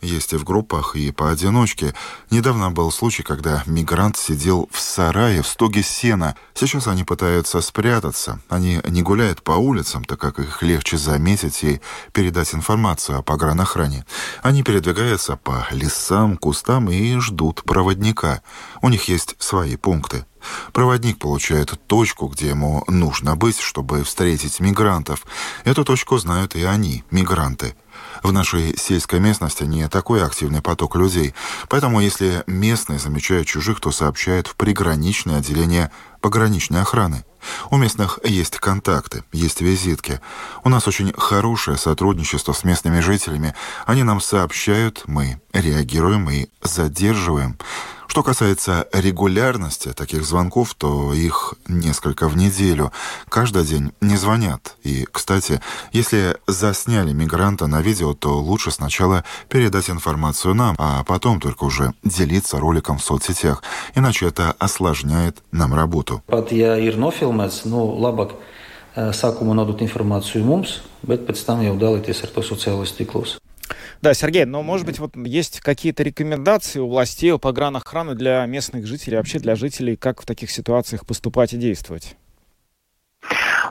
[0.00, 1.94] Есть и в группах, и поодиночке.
[2.30, 6.36] Недавно был случай, когда мигрант сидел в сарае в стоге сена.
[6.54, 8.40] Сейчас они пытаются спрятаться.
[8.48, 11.80] Они не гуляют по улицам, так как их легче заметить и
[12.12, 14.04] передать информацию о погранохране.
[14.42, 18.42] Они передвигаются по лесам, кустам и ждут проводника.
[18.82, 20.24] У них есть свои пункты.
[20.72, 25.24] Проводник получает точку, где ему нужно быть, чтобы встретить мигрантов.
[25.64, 27.74] Эту точку знают и они, мигранты.
[28.22, 31.34] В нашей сельской местности не такой активный поток людей,
[31.68, 37.24] поэтому если местные замечают чужих, то сообщают в приграничное отделение пограничной охраны.
[37.70, 40.20] У местных есть контакты, есть визитки.
[40.64, 43.54] У нас очень хорошее сотрудничество с местными жителями.
[43.86, 47.56] Они нам сообщают, мы реагируем и задерживаем.
[48.08, 52.90] Что касается регулярности таких звонков, то их несколько в неделю.
[53.28, 54.76] Каждый день не звонят.
[54.82, 55.60] И, кстати,
[55.92, 61.92] если засняли мигранта на видео, то лучше сначала передать информацию нам, а потом только уже
[62.02, 63.62] делиться роликом в соцсетях.
[63.94, 66.22] Иначе это осложняет нам работу.
[66.26, 68.32] Pat ja ir nofilmēts, nu, labāk
[68.96, 73.38] sākumā nodot informāciju mums, bet pēc tam jau dalīties ar.
[74.00, 78.86] Да, Сергей, но, может быть, вот есть какие-то рекомендации у властей, у погранохраны для местных
[78.86, 82.16] жителей, вообще для жителей, как в таких ситуациях поступать и действовать?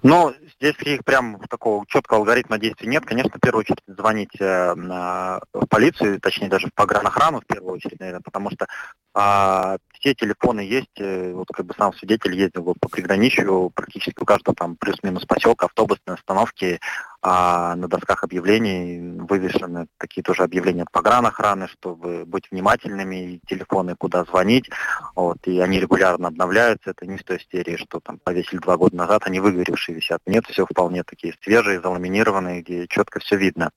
[0.04, 3.06] Ну, здесь их прям такого четкого алгоритма действий нет.
[3.06, 8.00] Конечно, в первую очередь звонить э, в полицию, точнее даже в погранохрану в первую очередь,
[8.00, 8.68] наверное, потому что
[9.16, 14.56] э, все телефоны есть, вот как бы сам свидетель ездил по приграничью, практически у каждого
[14.56, 16.80] там плюс-минус поселка, автобусной остановки,
[17.22, 24.24] а на досках объявлений вывешены такие тоже объявления от погранохраны, чтобы быть внимательными, телефоны куда
[24.24, 24.70] звонить,
[25.16, 28.96] вот, и они регулярно обновляются, это не с той серии, что там повесили два года
[28.96, 33.72] назад, они выгоревшие висят, нет, все вполне такие свежие, заламинированные, где четко все видно.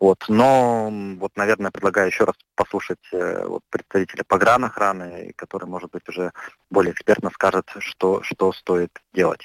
[0.00, 6.08] Вот, но вот, наверное, предлагаю еще раз послушать э, вот, представителя погранохраны, который, может быть,
[6.08, 6.32] уже
[6.70, 9.44] более экспертно скажет, что, что стоит делать.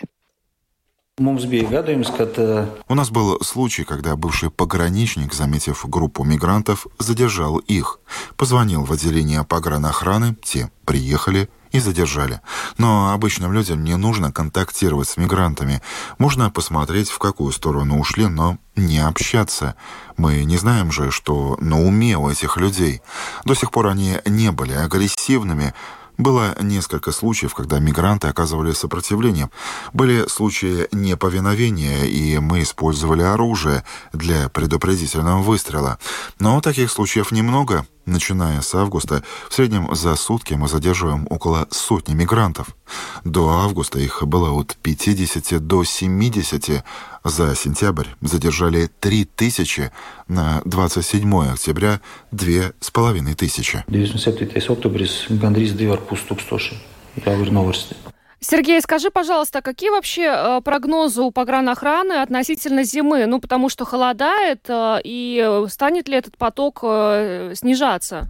[2.90, 8.02] У нас был случай, когда бывший пограничник, заметив группу мигрантов, задержал их.
[8.36, 12.42] Позвонил в отделение погранохраны, те приехали и задержали.
[12.78, 15.82] Но обычным людям не нужно контактировать с мигрантами.
[16.18, 19.76] Можно посмотреть, в какую сторону ушли, но не общаться.
[20.18, 23.02] Мы не знаем же, что на уме у этих людей.
[23.46, 25.74] До сих пор они не были агрессивными,
[26.18, 29.50] было несколько случаев, когда мигранты оказывали сопротивление.
[29.94, 36.00] Были случаи неповиновения, и мы использовали оружие для предупредительного выстрела.
[36.40, 37.86] Но таких случаев немного.
[38.06, 42.76] Начиная с августа, в среднем за сутки мы задерживаем около сотни мигрантов.
[43.24, 46.84] До августа их было от 50 до 70.
[47.24, 49.92] За сентябрь задержали 3000,
[50.28, 52.00] на 27 октября–
[52.32, 53.86] 2500.
[53.88, 56.78] 27 октябрис gandrīz 2,5 tūkstoši.
[57.26, 57.96] Jā, ir novirsti.
[58.40, 63.26] Сергей, скажи, пожалуйста, какие вообще э, прогнозы у погранохраны относительно зимы?
[63.26, 68.28] Ну, потому что холодает, э, и станет ли этот поток э, снижаться?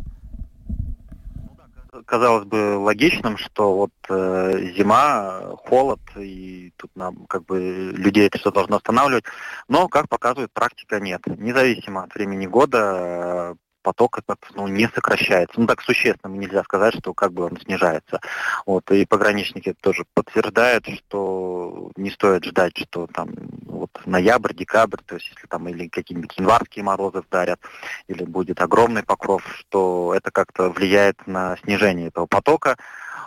[2.06, 8.38] казалось бы логичным, что вот э, зима, холод, и тут нам как бы людей это
[8.38, 9.26] все должно останавливать.
[9.68, 11.22] Но, как показывает практика, нет.
[11.26, 15.60] Независимо от времени года, поток этот ну, не сокращается.
[15.60, 18.19] Ну так существенно нельзя сказать, что как бы он снижается.
[18.65, 23.30] Вот, и пограничники тоже подтверждают, что не стоит ждать, что там
[23.67, 27.60] вот ноябрь, декабрь, то есть если там или какие-нибудь январские морозы вдарят,
[28.08, 32.78] или будет огромный покров, что это как-то влияет на снижение этого потока.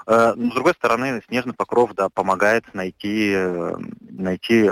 [0.09, 4.71] Э, но, с другой стороны, снежный покров да, помогает найти, э, найти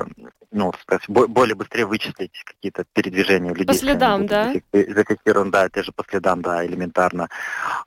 [0.56, 3.66] ну, сказать, более быстрее вычислить какие-то передвижения людей.
[3.66, 4.54] По следам, да?
[4.72, 7.28] Зафиксирован, да, это же по следам, да, элементарно.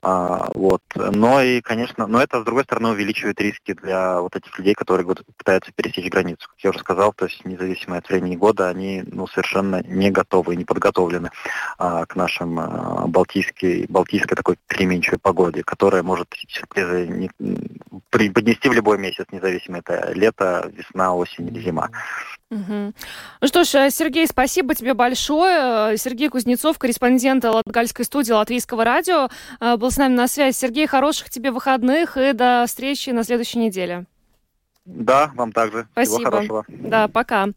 [0.01, 0.81] А, вот.
[0.95, 5.07] Но и, конечно, но это, с другой стороны, увеличивает риски для вот этих людей, которые
[5.35, 6.47] пытаются пересечь границу.
[6.47, 10.55] Как я уже сказал, то есть независимо от времени года, они ну, совершенно не готовы,
[10.55, 11.31] не подготовлены
[11.79, 17.31] а, к нашим а, балтийской, балтийской такой переменчивой погоде, которая может сюрпризы не,
[18.11, 21.89] поднести в любой месяц, независимо это лето, весна, осень или зима.
[22.51, 22.93] Угу.
[23.41, 25.93] Ну что ж, э, Сергей, спасибо тебе большое.
[25.93, 30.55] Э, Сергей Кузнецов, корреспондент Латгальской студии Латвийского радио, э, был с нами на связи.
[30.55, 34.05] Сергей, хороших тебе выходных и до встречи на следующей неделе.
[34.91, 35.87] Да, вам также.
[35.91, 36.17] Спасибо.
[36.17, 36.65] Всего хорошего.
[36.67, 37.49] Да, пока.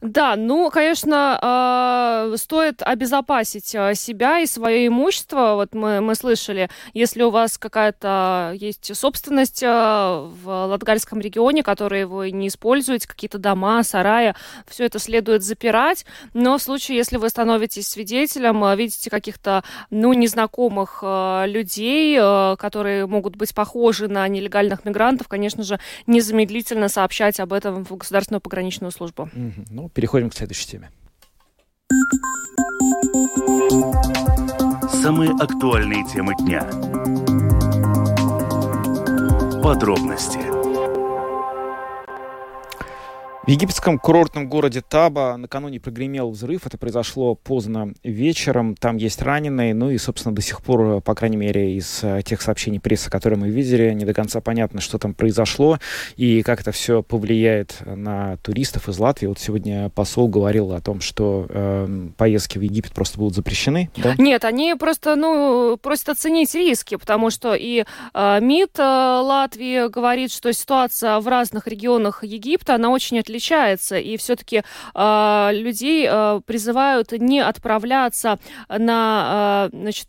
[0.00, 5.54] Да, ну, конечно, э, стоит обезопасить э, себя и свое имущество.
[5.56, 12.06] Вот мы, мы слышали, если у вас какая-то есть собственность э, в Латгальском регионе, которые
[12.06, 14.34] вы не используете, какие-то дома, сараи,
[14.68, 16.06] все это следует запирать.
[16.32, 22.16] Но в случае, если вы становитесь свидетелем, видите каких-то, ну, незнакомых людей,
[22.56, 27.96] которые могут быть похожи на нелегальных мигрантов, конечно же, незамедлительно действительно сообщать об этом в
[27.96, 29.30] Государственную пограничную службу.
[29.70, 30.90] Ну, переходим к следующей теме.
[34.92, 36.60] Самые актуальные темы дня.
[39.62, 40.57] Подробности
[43.48, 46.66] В египетском курортном городе Таба накануне прогремел взрыв.
[46.66, 48.76] Это произошло поздно вечером.
[48.76, 49.72] Там есть раненые.
[49.72, 53.38] Ну и, собственно, до сих пор, по крайней мере, из э, тех сообщений прессы, которые
[53.38, 55.78] мы видели, не до конца понятно, что там произошло
[56.16, 59.28] и как это все повлияет на туристов из Латвии.
[59.28, 63.90] Вот сегодня посол говорил о том, что э, поездки в Египет просто будут запрещены.
[63.96, 64.14] Да?
[64.18, 70.32] Нет, они просто, ну, просят оценить риски, потому что и э, МИД э, Латвии говорит,
[70.32, 74.62] что ситуация в разных регионах Египта, она очень отличается отличается, и все-таки
[74.94, 80.08] э, людей э, призывают не отправляться на э, значит,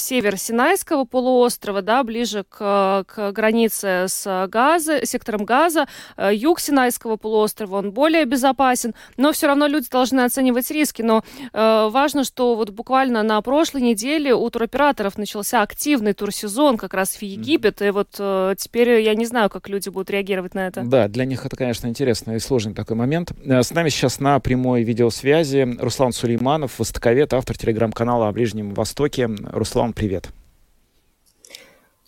[0.00, 5.86] север Синайского полуострова, да, ближе к, к границе с Газа, сектором Газа,
[6.32, 11.88] юг Синайского полуострова, он более безопасен, но все равно люди должны оценивать риски, но э,
[11.90, 17.22] важно, что вот буквально на прошлой неделе у туроператоров начался активный турсезон как раз в
[17.22, 20.82] Египет, и вот э, теперь я не знаю, как люди будут реагировать на это.
[20.82, 23.32] Да, для них это, конечно, интересно и сложно сложный такой момент.
[23.44, 29.28] Э, с нами сейчас на прямой видеосвязи Руслан Сулейманов, востоковед, автор телеграм-канала о Ближнем Востоке.
[29.52, 30.28] Руслан, привет.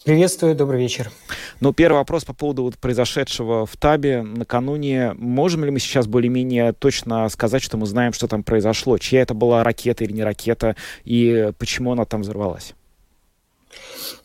[0.04, 1.12] Приветствую, добрый вечер.
[1.60, 5.12] Ну, первый вопрос по поводу вот произошедшего в Табе накануне.
[5.16, 8.98] Можем ли мы сейчас более-менее точно сказать, что мы знаем, что там произошло?
[8.98, 12.74] Чья это была ракета или не ракета, и почему она там взорвалась?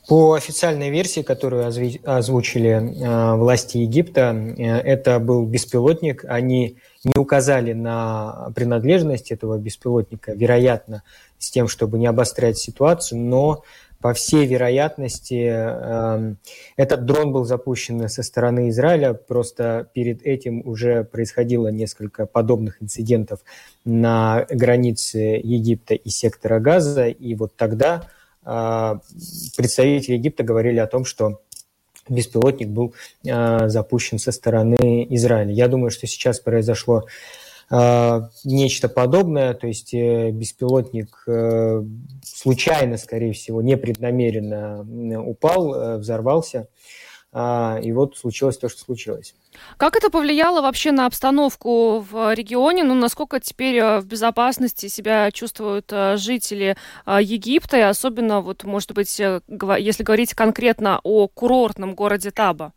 [0.07, 6.23] По официальной версии, которую озвучили э, власти Египта, э, это был беспилотник.
[6.25, 11.03] Они не указали на принадлежность этого беспилотника, вероятно,
[11.39, 13.63] с тем, чтобы не обострять ситуацию, но
[13.99, 16.37] по всей вероятности, эм,
[16.77, 23.39] этот дрон был запущен со стороны Израиля, просто перед этим уже происходило несколько подобных инцидентов
[23.85, 28.03] на границе Египта и сектора Газа, и вот тогда
[29.55, 31.41] представители Египта говорили о том, что
[32.07, 32.93] беспилотник был
[33.25, 35.51] э, запущен со стороны Израиля.
[35.51, 37.05] Я думаю, что сейчас произошло
[37.69, 41.83] а, нечто подобное, то есть э, беспилотник э,
[42.23, 46.67] случайно, скорее всего, непреднамеренно упал, э, взорвался, а,
[47.33, 49.35] и вот случилось то, что случилось.
[49.77, 52.83] Как это повлияло вообще на обстановку в регионе?
[52.83, 60.03] Ну, насколько теперь в безопасности себя чувствуют жители Египта, и особенно, вот, может быть, если
[60.03, 62.73] говорить конкретно о курортном городе Таба?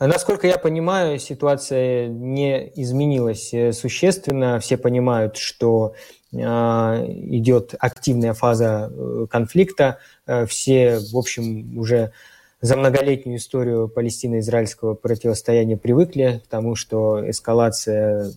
[0.00, 4.60] Насколько я понимаю, ситуация не изменилась э, существенно.
[4.60, 5.94] Все понимают, что
[6.34, 9.98] а, идет активная фаза э, конфликта.
[10.26, 12.12] Э, все, в общем, уже
[12.60, 18.32] за многолетнюю историю палестино-израильского противостояния привыкли к тому, что эскалация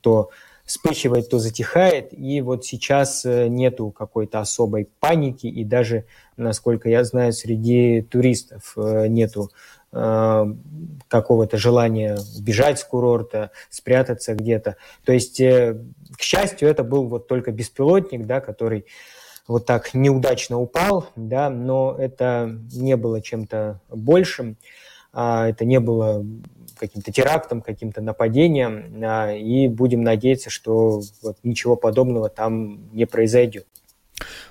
[0.00, 0.30] то
[0.64, 2.08] вспыхивает, то затихает.
[2.12, 6.04] И вот сейчас нету какой-то особой паники, и даже,
[6.36, 9.50] насколько я знаю, среди туристов нету
[9.90, 10.44] Э,
[11.08, 14.76] какого-то желания убежать с курорта, спрятаться где-то.
[15.06, 15.78] То есть, э,
[16.14, 18.84] к счастью, это был вот только беспилотник, да, который
[19.48, 24.56] вот так неудачно упал, да, но это не было чем-то большим,
[25.12, 26.24] а это не было
[26.78, 33.66] каким-то терактом, каким-то нападением, а, и будем надеяться, что вот ничего подобного там не произойдет.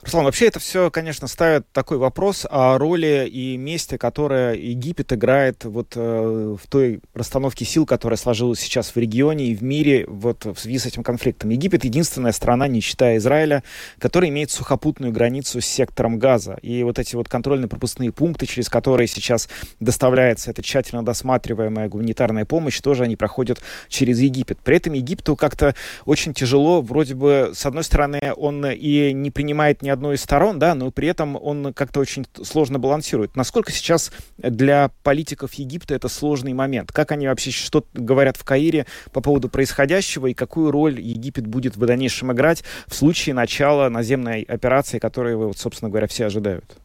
[0.02, 5.66] Руслан, вообще это все, конечно, ставит такой вопрос о роли и месте, которое Египет играет
[5.66, 10.46] вот э, в той расстановке сил, которая сложилась сейчас в регионе и в мире вот
[10.46, 11.50] в связи с этим конфликтом.
[11.50, 13.64] Египет единственная страна, не считая Израиля,
[14.00, 16.58] которая имеет сухопутную границу с сектором Газа.
[16.62, 19.50] И вот эти вот контрольно-пропускные пункты, через которые сейчас
[19.80, 24.60] доставляется эта тщательно досматриваемая гуманитарная помощь, тоже они проходят через Египет.
[24.64, 25.76] При этом Египту как-то
[26.06, 30.60] очень тяжело, вроде бы, с одной стороны, он и не принимает ни одной из сторон,
[30.60, 33.36] да, но при этом он как-то очень сложно балансирует.
[33.36, 36.92] Насколько сейчас для политиков Египта это сложный момент?
[36.92, 41.76] Как они вообще что говорят в Каире по поводу происходящего и какую роль Египет будет
[41.76, 46.78] в дальнейшем играть в случае начала наземной операции, которую, вот, собственно говоря, все ожидают?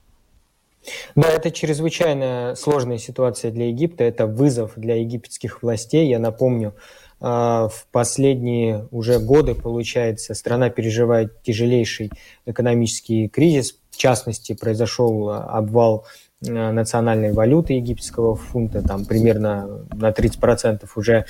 [1.15, 6.09] Да, это чрезвычайно сложная ситуация для Египта, это вызов для египетских властей.
[6.09, 6.75] Я напомню,
[7.23, 12.11] в последние уже годы, получается, страна переживает тяжелейший
[12.47, 13.79] экономический кризис.
[13.91, 16.05] В частности, произошел обвал
[16.49, 21.25] а, национальной валюты египетского фунта, там примерно на 30% уже.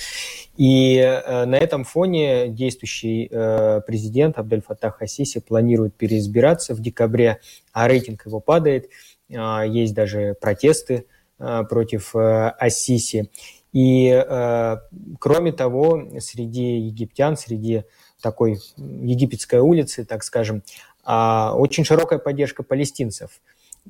[0.57, 7.41] И э, на этом фоне действующий э, президент Абдель Фаттах Хасиси планирует переизбираться в декабре,
[7.73, 8.89] а рейтинг его падает.
[9.35, 11.07] А, есть даже протесты
[11.39, 13.31] против э, Ассиси.
[13.73, 14.77] И э,
[15.19, 17.85] кроме того, среди египтян, среди
[18.21, 20.63] такой египетской улицы, так скажем,
[21.07, 23.41] э, очень широкая поддержка палестинцев.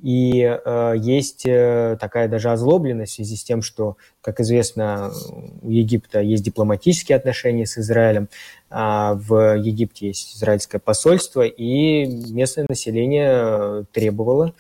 [0.00, 5.12] И э, есть э, такая даже озлобленность в связи с тем, что, как известно,
[5.60, 8.28] у Египта есть дипломатические отношения с Израилем,
[8.70, 14.54] а в Египте есть израильское посольство, и местное население требовало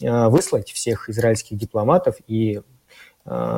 [0.00, 2.62] э, выслать всех израильских дипломатов и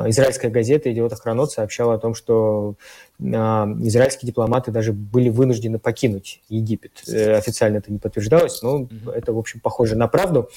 [0.07, 2.75] израильская газета «Идиот Охранот» сообщала о том, что
[3.21, 7.03] а, израильские дипломаты даже были вынуждены покинуть Египет.
[7.07, 10.49] Э, официально это не подтверждалось, но это, в общем, похоже на правду.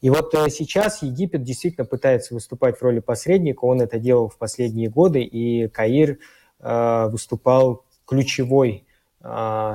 [0.00, 3.64] И вот э, сейчас Египет действительно пытается выступать в роли посредника.
[3.64, 6.18] Он это делал в последние годы, и Каир
[6.58, 8.85] а, выступал ключевой а,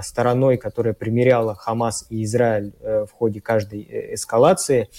[0.04, 4.90] стороной, которая примеряла Хамас и Израиль э, в ходе каждой э, эскалации.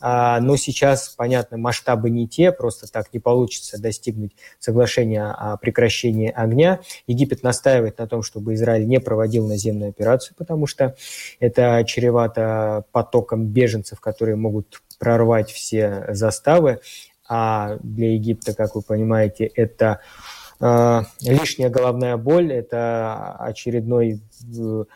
[0.00, 6.30] А, но сейчас, понятно, масштабы не те, просто так не получится достигнуть соглашения о прекращении
[6.30, 6.80] огня.
[7.06, 10.94] Египет настаивает на том, чтобы Израиль не проводил наземную операцию, потому что
[11.40, 16.80] это чревато потоком беженцев, которые могут прорвать все заставы.
[17.28, 20.00] А для Египта, как вы понимаете, это
[20.60, 24.37] лишняя головная боль, это очередной э,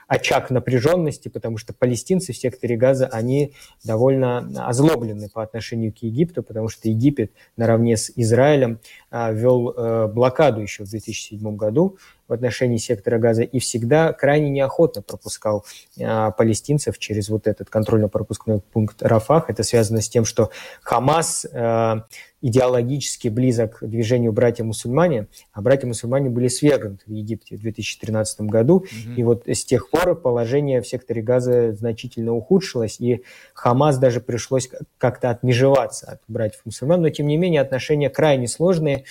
[0.06, 3.54] очаг напряженности, потому что палестинцы в секторе Газа, они
[3.84, 10.06] довольно озлоблены по отношению к Египту, потому что Египет наравне с Израилем э, ввел э,
[10.08, 11.98] блокаду еще в 2007 году
[12.28, 15.66] в отношении сектора Газа и всегда крайне неохотно пропускал
[15.98, 19.50] э, палестинцев через вот этот контрольно-пропускной пункт Рафах.
[19.50, 20.50] Это связано с тем, что
[20.82, 22.00] Хамас э,
[22.42, 28.86] идеологически близок к движению братья-мусульмане, а братья-мусульмане были свергнуты в Египте в 2013 году, угу.
[29.16, 33.22] и вот с тех пор положение в секторе Газа значительно ухудшилось, и
[33.54, 34.68] Хамас даже пришлось
[34.98, 39.04] как-то отмежеваться от братьев-мусульман, но тем не менее отношения крайне сложные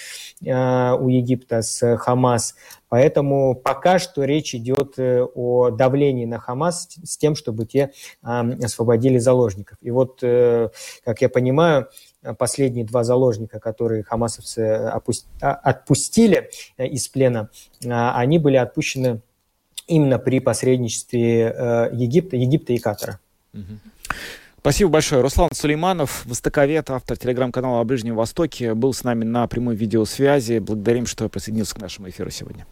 [0.45, 2.55] э, у Египта с Хамас,
[2.91, 9.17] Поэтому пока что речь идет э, о давлении на Хамас с тем, чтобы те освободили
[9.17, 9.77] заложников.
[9.81, 10.67] И вот, э,
[11.05, 11.87] как я понимаю,
[12.37, 15.01] последние два заложника, которые хамасовцы а,
[15.53, 17.49] отпустили э, из плена,
[17.87, 19.21] они были отпущены
[19.87, 23.19] именно при посредничестве Египта, Египта и Катара.
[24.59, 25.21] Спасибо большое.
[25.21, 30.59] Руслан Сулейманов, востоковед, автор телеграм-канала о Ближнем Востоке, был с нами на прямой видеосвязи.
[30.59, 32.67] Благодарим, что присоединился к нашему эфиру сегодня.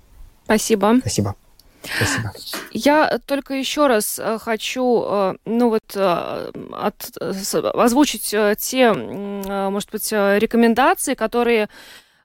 [0.45, 0.97] Спасибо.
[0.99, 1.35] Спасибо.
[1.81, 2.31] Спасибо.
[2.71, 7.17] Я только еще раз э, хочу, э, ну вот, э, от,
[7.73, 11.69] озвучить те, может быть, рекомендации, которые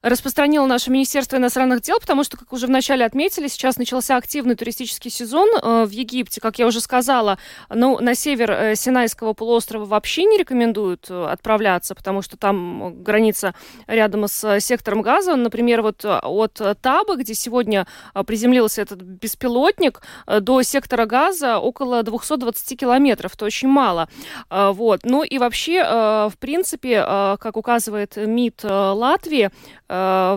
[0.05, 5.11] распространило наше Министерство иностранных дел, потому что, как уже вначале отметили, сейчас начался активный туристический
[5.11, 6.43] сезон э, в Египте.
[6.43, 7.39] Как я уже сказала,
[7.71, 13.55] ну, на север э, Синайского полуострова вообще не рекомендуют э, отправляться, потому что там граница
[13.87, 15.37] рядом с сектором газа.
[15.37, 17.87] Например, вот от Таба, где сегодня
[18.27, 20.03] приземлился этот беспилотник,
[20.41, 23.35] до сектора газа около 220 километров.
[23.35, 24.09] Это очень мало.
[24.51, 25.01] Вот.
[25.05, 29.51] Ну и вообще, в принципе, как указывает МИД Латвии,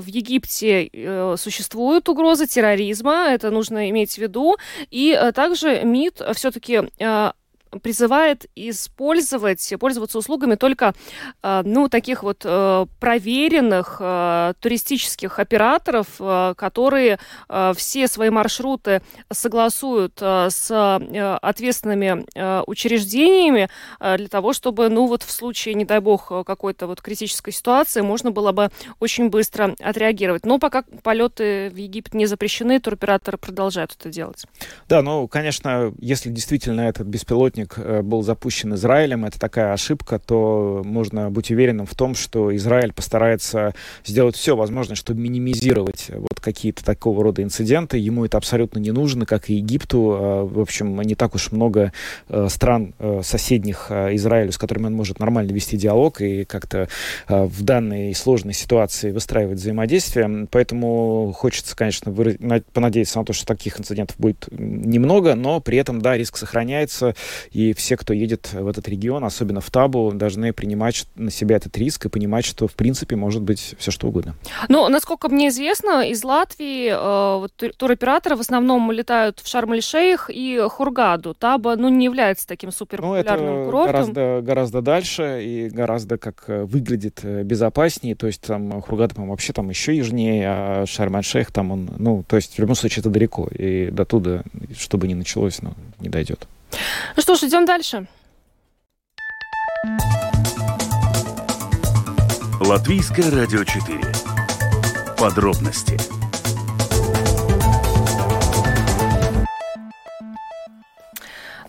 [0.01, 4.57] в Египте э, существует угроза терроризма, это нужно иметь в виду.
[4.91, 6.81] И э, также МИД все-таки
[7.81, 10.93] призывает использовать, пользоваться услугами только,
[11.43, 16.07] э, ну, таких вот э, проверенных э, туристических операторов,
[16.55, 17.19] которые
[17.75, 19.01] все свои маршруты
[19.31, 20.99] согласуют с
[21.41, 22.25] ответственными
[22.67, 28.01] учреждениями для того, чтобы, ну, вот в случае, не дай бог, какой-то вот критической ситуации
[28.01, 30.45] можно было бы очень быстро отреагировать.
[30.45, 34.45] Но пока полеты в Египет не запрещены, туроператоры продолжают это делать.
[34.87, 40.19] Да, ну, конечно, если действительно этот беспилотник спутник э, был запущен Израилем, это такая ошибка,
[40.19, 43.73] то можно быть уверенным в том, что Израиль постарается
[44.05, 47.97] сделать все возможное, чтобы минимизировать вот какие-то такого рода инциденты.
[47.97, 50.17] Ему это абсолютно не нужно, как и Египту.
[50.19, 51.91] А, в общем, не так уж много
[52.29, 56.87] э, стран э, соседних Израилю, с которыми он может нормально вести диалог и как-то
[57.27, 60.47] в данной сложной ситуации выстраивать взаимодействие.
[60.51, 62.13] Поэтому хочется, конечно,
[62.73, 67.15] понадеяться на то, что таких инцидентов будет немного, но при этом, да, риск сохраняется.
[67.51, 71.77] И все, кто едет в этот регион, особенно в Табу, должны принимать на себя этот
[71.77, 74.35] риск и понимать, что в принципе может быть все что угодно.
[74.69, 80.61] Ну, насколько мне известно, из Латвии э, вот, туроператоры в основном летают в Шарм-эль-Шейх и
[80.69, 81.33] Хургаду.
[81.33, 83.93] Таба, ну, не является таким суперпопулярным ну, это курортом.
[83.93, 88.15] Гораздо, гораздо дальше и гораздо как э, выглядит э, безопаснее.
[88.15, 92.35] То есть там Хургада, по-моему, вообще там еще южнее, а Шарм-эль-Шейх там он, ну, то
[92.35, 93.47] есть в любом случае это далеко.
[93.51, 94.43] И до туда,
[94.77, 96.47] чтобы не началось, ну, не дойдет.
[97.15, 98.07] Ну что ж, идем дальше.
[102.59, 104.01] Латвийское радио 4.
[105.17, 105.97] Подробности.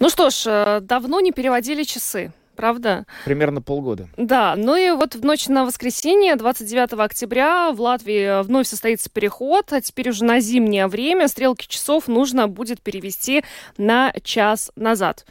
[0.01, 3.07] Ну что ж, э, давно не переводили часы правда?
[3.25, 4.09] Примерно полгода.
[4.17, 9.73] Да, ну и вот в ночь на воскресенье, 29 октября, в Латвии вновь состоится переход,
[9.73, 13.45] а теперь уже на зимнее время стрелки часов нужно будет перевести
[13.77, 15.25] на час назад.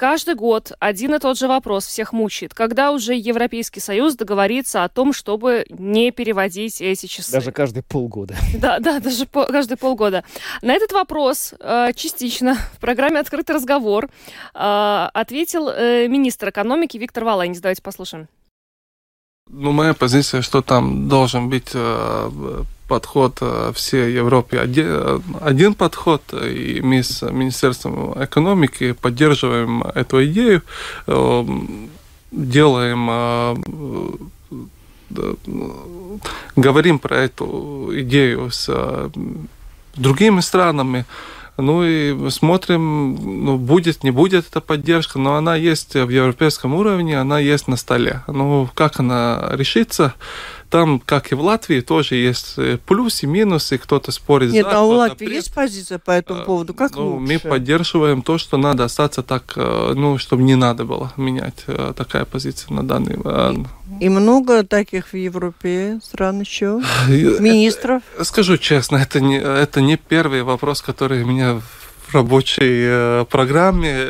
[0.00, 2.54] Каждый год один и тот же вопрос всех мучает.
[2.54, 7.30] Когда уже Европейский Союз договорится о том, чтобы не переводить эти часы?
[7.30, 8.34] Даже каждые полгода.
[8.54, 10.24] Да, да, даже по, каждые полгода.
[10.62, 14.06] На этот вопрос э, частично в программе «Открытый разговор»
[14.54, 17.60] э, ответил э, министр экономики Виктор Валайнис.
[17.60, 18.26] Давайте послушаем.
[19.50, 22.30] Ну, моя позиция, что там должен быть э,
[22.90, 30.62] подход э, всей Европе один, один подход, и мы с Министерством экономики поддерживаем эту идею,
[31.06, 31.44] э,
[32.32, 33.54] делаем э,
[36.56, 38.68] говорим про эту идею с
[39.94, 41.04] другими странами,
[41.60, 47.20] ну и смотрим, ну, будет, не будет эта поддержка, но она есть в европейском уровне,
[47.20, 48.22] она есть на столе.
[48.26, 50.14] Ну, как она решится,
[50.70, 52.56] там, как и в Латвии, тоже есть
[52.86, 55.34] плюсы, минусы, кто-то спорит Нет, за, а у Латвии против.
[55.34, 56.74] есть позиция по этому поводу?
[56.74, 57.32] Как ну, лучше?
[57.32, 61.64] мы поддерживаем то, что надо остаться так, ну, чтобы не надо было менять
[61.96, 63.68] такая позиция на данный момент.
[64.00, 66.80] И много таких в Европе стран еще?
[67.08, 68.02] Министров?
[68.22, 71.60] Скажу честно, это не, это не первый вопрос, который меня
[72.06, 74.08] в рабочей э, программе.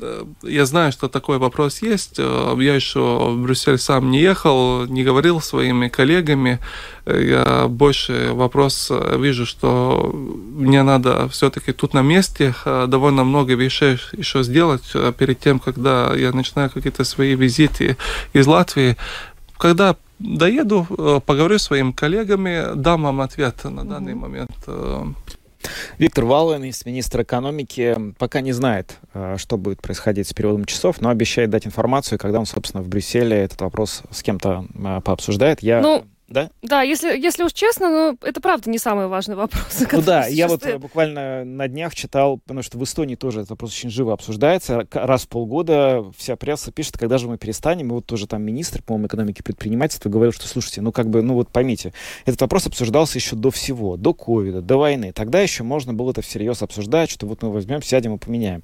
[0.00, 2.18] Э, я знаю, что такой вопрос есть.
[2.18, 6.58] Э, Я еще в Брюссель сам не ехал, не говорил с своими коллегами.
[7.06, 14.42] Я больше вопрос вижу, что мне надо все-таки тут на месте довольно много вещей еще
[14.42, 17.96] сделать перед тем, когда я начинаю какие-то свои визиты
[18.34, 18.96] из Латвии.
[19.56, 20.86] Когда доеду,
[21.24, 24.52] поговорю с своими коллегами, дам вам ответ на данный момент.
[25.98, 28.98] Виктор Валуинис, министр экономики, пока не знает,
[29.36, 33.36] что будет происходить с переводом часов, но обещает дать информацию, когда он, собственно, в Брюсселе
[33.36, 34.66] этот вопрос с кем-то
[35.04, 35.62] пообсуждает.
[35.62, 35.80] Я...
[35.80, 36.50] Ну, да?
[36.62, 39.84] Да, если, если уж честно, ну, это правда не самый важный вопрос.
[39.90, 43.72] Ну да, я вот буквально на днях читал, потому что в Эстонии тоже этот вопрос
[43.72, 44.86] очень живо обсуждается.
[44.92, 47.88] Раз в полгода вся пресса пишет, когда же мы перестанем.
[47.88, 51.22] И вот тоже там министр, по-моему, экономики и предпринимательства говорил, что, слушайте, ну как бы,
[51.22, 51.94] ну вот поймите,
[52.26, 55.12] этот вопрос обсуждался еще до всего, до ковида, до войны.
[55.12, 58.62] Тогда еще можно было это всерьез обсуждать, что вот мы возьмем, сядем и поменяем.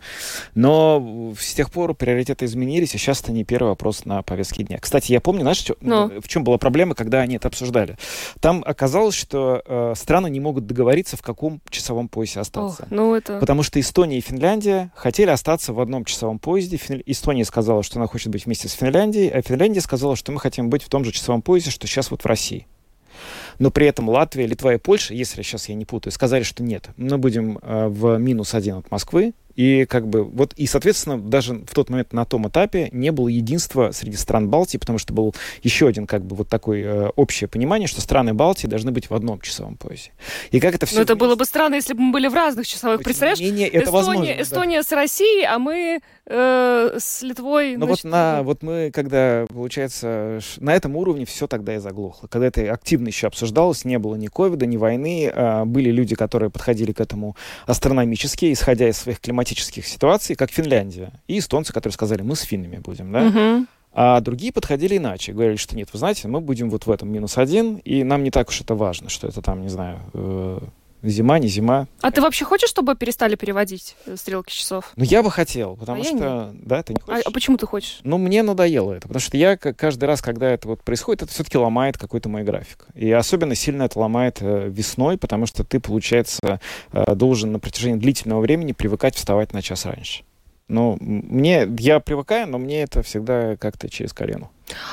[0.54, 4.78] Но с тех пор приоритеты изменились, и сейчас это не первый вопрос на повестке дня.
[4.78, 6.10] Кстати, я помню, знаешь, Но.
[6.20, 7.96] в чем была проблема, когда они это обсуждали.
[8.40, 12.82] Там оказалось, что э, страны не могут договориться, в каком часовом поясе остаться.
[12.82, 13.38] Ох, ну это...
[13.38, 16.76] Потому что Эстония и Финляндия хотели остаться в одном часовом поезде.
[16.76, 17.02] Фин...
[17.06, 20.68] Эстония сказала, что она хочет быть вместе с Финляндией, а Финляндия сказала, что мы хотим
[20.68, 22.66] быть в том же часовом поясе, что сейчас вот в России.
[23.58, 26.88] Но при этом Латвия, Литва и Польша, если сейчас я не путаю, сказали, что нет,
[26.96, 31.54] мы будем э, в минус один от Москвы, и как бы вот, и, соответственно, даже
[31.54, 35.34] в тот момент на том этапе не было единства среди стран Балтии, потому что был
[35.62, 39.14] еще один как бы вот такое э, общее понимание, что страны Балтии должны быть в
[39.14, 40.12] одном часовом поясе.
[40.50, 40.96] И как это все...
[40.96, 42.98] Но это было бы странно, если бы мы были в разных часовых.
[42.98, 43.38] Тем Представляешь?
[43.38, 44.42] не менее, это Эстония, возможно, да.
[44.42, 47.76] Эстония с Россией, а мы э, с Литвой.
[47.76, 52.26] Значит, вот, на, вот мы, когда, получается, на этом уровне все тогда и заглохло.
[52.28, 56.50] Когда это активно еще обсуждалось, не было ни ковида, ни войны, а, были люди, которые
[56.50, 57.36] подходили к этому
[57.66, 62.78] астрономически, исходя из своих климатических ситуаций, как Финляндия, и эстонцы, которые сказали, мы с финнами
[62.78, 63.20] будем, да?
[63.24, 63.68] Мгм.
[63.92, 67.38] А другие подходили иначе, говорили, что нет, вы знаете, мы будем вот в этом минус
[67.38, 70.58] один, и нам не так уж это важно, что это там, не знаю, э,
[71.10, 71.86] зима, не зима.
[72.00, 74.92] А ты вообще хочешь, чтобы перестали переводить э, стрелки часов?
[74.96, 76.50] Ну, я бы хотел, потому А что...
[76.54, 77.22] Да, ты не А, хочешь?
[77.26, 78.00] а почему ты хочешь?
[78.04, 81.58] Ну, мне надоело это, потому что я каждый раз, когда это вот происходит, это все-таки
[81.58, 82.86] ломает какой-то мой график.
[82.94, 86.60] И особенно сильно это ломает э, весной, потому что ты, получается,
[86.92, 90.24] э, должен на протяжении длительного времени привыкать вставать на час раньше.
[90.66, 94.50] Ну, мне, я привыкаю, но мне это всегда как-то через колену.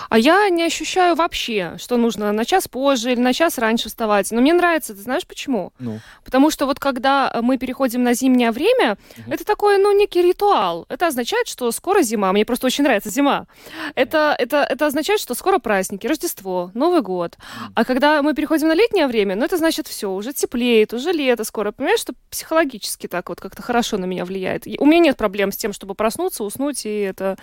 [0.09, 4.31] А я не ощущаю вообще, что нужно на час позже или на час раньше вставать.
[4.31, 5.71] Но мне нравится, ты знаешь почему?
[5.79, 9.31] Ну, Потому что вот когда мы переходим на зимнее время, Мгм.
[9.31, 10.85] это такой, ну, некий ритуал.
[10.89, 12.31] Это означает, что скоро зима.
[12.33, 13.47] Мне просто очень нравится зима.
[13.95, 17.37] Это, это, это означает, что скоро праздники, Рождество, Новый год.
[17.75, 21.43] А когда мы переходим на летнее время, ну, это значит все, уже теплеет, уже лето
[21.43, 21.71] скоро.
[21.71, 24.67] Понимаешь, что психологически так вот как-то хорошо на меня влияет.
[24.79, 27.37] У меня нет проблем с тем, чтобы проснуться, уснуть, и это...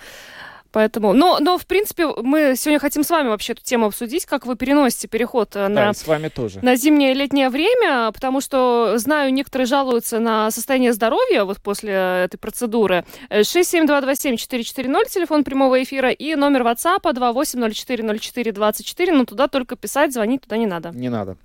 [0.71, 4.45] Поэтому, но, но, в принципе, мы сегодня хотим с вами вообще эту тему обсудить, как
[4.45, 6.59] вы переносите переход э, да, на и с вами тоже.
[6.61, 11.93] на зимнее и летнее время, потому что, знаю, некоторые жалуются на состояние здоровья вот после
[12.25, 13.03] этой процедуры.
[13.29, 20.57] Э, 67227-440, телефон прямого эфира, и номер WhatsApp 28040424, но туда только писать, звонить туда
[20.57, 20.91] не надо.
[20.93, 21.37] Не надо.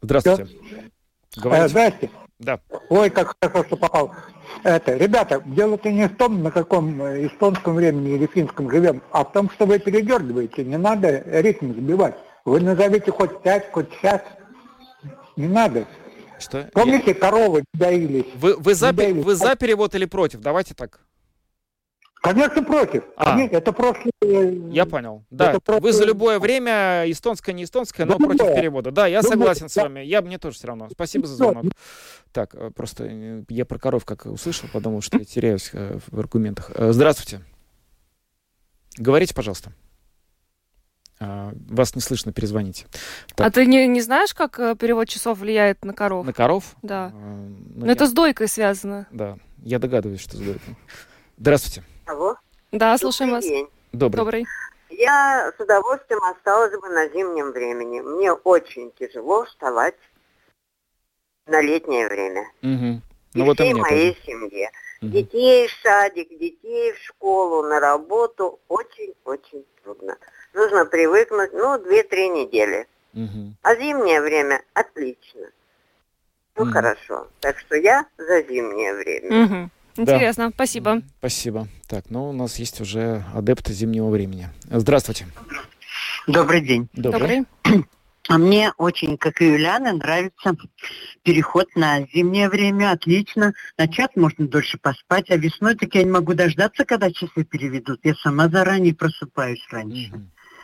[0.00, 0.44] Здравствуйте.
[0.44, 0.46] Э,
[1.36, 1.68] Говорите.
[1.68, 2.10] Здрасте.
[2.42, 2.58] Да.
[2.88, 4.10] Ой, как хорошо, что попал.
[4.64, 9.24] Это, ребята, дело-то не в том, на каком э, эстонском времени или финском живем, а
[9.24, 10.64] в том, что вы передергиваете.
[10.64, 12.16] Не надо ритм сбивать.
[12.44, 14.20] Вы назовите хоть пять, хоть час.
[15.36, 15.86] Не надо.
[16.38, 16.68] Что?
[16.72, 18.26] Помните, коровы доились?
[18.34, 19.24] Вы, вы, за, доились.
[19.24, 20.40] вы за перевод или против?
[20.40, 21.00] Давайте так.
[22.22, 23.02] Конечно, против.
[23.16, 23.38] А.
[23.40, 24.12] Это прошлое...
[24.22, 25.24] э, Я понял.
[25.30, 28.54] Да, Это просто- вы за любое время, эстонское, не эстонское, но Да против любое.
[28.56, 28.90] перевода.
[28.92, 29.82] Да, я Любое, согласен с да.
[29.82, 30.00] вами.
[30.00, 30.88] Я мне тоже все равно.
[30.92, 31.64] Спасибо за звонок.
[32.32, 36.70] Так, э, просто э, я про коров как услышал, подумал, что я теряюсь в аргументах.
[36.76, 37.40] Здравствуйте.
[38.96, 39.72] Говорите, пожалуйста.
[41.18, 42.86] А, Вас не слышно, перезвоните.
[43.34, 43.46] Так.
[43.46, 46.24] А ты не, не знаешь, как перевод часов влияет на коров?
[46.24, 46.76] На коров?
[46.82, 47.10] Да.
[47.12, 47.16] Э,
[47.74, 49.06] ну, Но я- это с дойкой связано.
[49.10, 50.76] Да, я догадываюсь, что с дойкой.
[51.36, 51.82] Здравствуйте.
[52.06, 52.36] Алло.
[52.72, 53.44] Да, слушаем вас.
[53.44, 53.68] Добрый день.
[53.92, 54.18] Добрый.
[54.18, 54.46] Добрый.
[54.90, 58.00] Я с удовольствием осталась бы на зимнем времени.
[58.00, 59.96] Мне очень тяжело вставать
[61.46, 62.44] на летнее время.
[62.62, 63.02] Мгм.
[63.34, 64.26] Ну и вот всей моей тоже.
[64.26, 64.70] семье.
[65.00, 65.12] Мгм.
[65.12, 70.16] Детей в садик, детей в школу, на работу очень-очень трудно.
[70.52, 72.86] Нужно привыкнуть, ну, две-три недели.
[73.14, 73.54] Угу.
[73.62, 75.48] А зимнее время отлично.
[76.56, 76.72] Ну, угу.
[76.72, 77.28] хорошо.
[77.40, 79.44] Так что я за зимнее время.
[79.44, 79.70] Угу.
[79.96, 80.52] Интересно, да.
[80.54, 81.02] спасибо.
[81.18, 81.68] Спасибо.
[81.88, 84.48] Так, ну у нас есть уже адепты зимнего времени.
[84.70, 85.26] Здравствуйте.
[86.26, 86.88] Добрый день.
[86.92, 87.44] Добрый.
[88.28, 90.56] А мне очень, как и Юлиана, нравится
[91.22, 92.92] переход на зимнее время.
[92.92, 93.52] Отлично.
[93.76, 98.00] На час можно дольше поспать, а весной так я не могу дождаться, когда часы переведут.
[98.04, 100.12] Я сама заранее просыпаюсь раньше.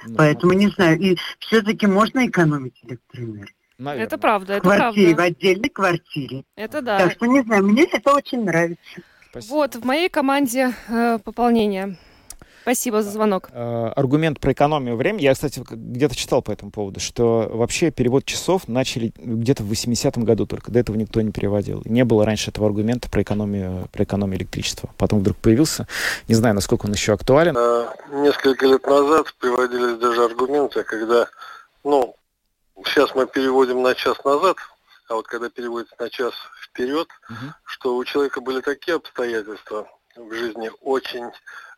[0.06, 0.14] Угу.
[0.16, 0.98] Поэтому не знаю.
[1.00, 3.54] И все-таки можно экономить электроэнергию.
[3.78, 4.06] Наверное.
[4.06, 5.22] Это правда, это в квартире, правда.
[5.22, 6.44] в отдельной квартире.
[6.56, 6.98] Это да.
[6.98, 9.02] Так что не знаю, мне это очень нравится.
[9.30, 9.54] Спасибо.
[9.54, 11.96] Вот, в моей команде э, пополнение.
[12.62, 13.48] Спасибо за звонок.
[13.52, 15.22] Э, аргумент про экономию времени.
[15.22, 20.22] Я, кстати, где-то читал по этому поводу, что вообще перевод часов начали где-то в 80-м
[20.24, 20.70] году только.
[20.70, 21.80] До этого никто не переводил.
[21.86, 24.90] Не было раньше этого аргумента про экономию, про экономию электричества.
[24.98, 25.86] Потом вдруг появился.
[26.28, 27.56] Не знаю, насколько он еще актуален.
[27.56, 31.26] А, несколько лет назад приводились даже аргументы, когда,
[31.84, 32.14] ну,
[32.84, 34.58] сейчас мы переводим на час назад,
[35.08, 37.52] а вот когда переводится на час вперед, угу.
[37.64, 41.30] что у человека были такие обстоятельства в жизни очень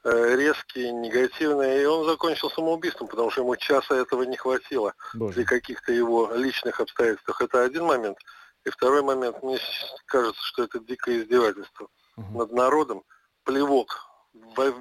[0.04, 5.34] э, резкие, негативные, и он закончил самоубийством, потому что ему часа этого не хватило Боже.
[5.34, 7.40] при каких-то его личных обстоятельствах.
[7.42, 8.18] Это один момент.
[8.64, 9.58] И второй момент, мне
[10.06, 12.38] кажется, что это дикое издевательство угу.
[12.38, 13.04] над народом,
[13.44, 14.10] плевок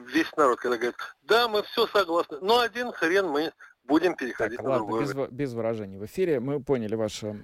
[0.07, 3.51] весь народ, когда говорит, да, мы все согласны, но один хрен мы
[3.89, 5.05] будем переходить так, на ладно, другой.
[5.05, 6.39] Без, без выражений в эфире.
[6.39, 7.35] Мы поняли вашу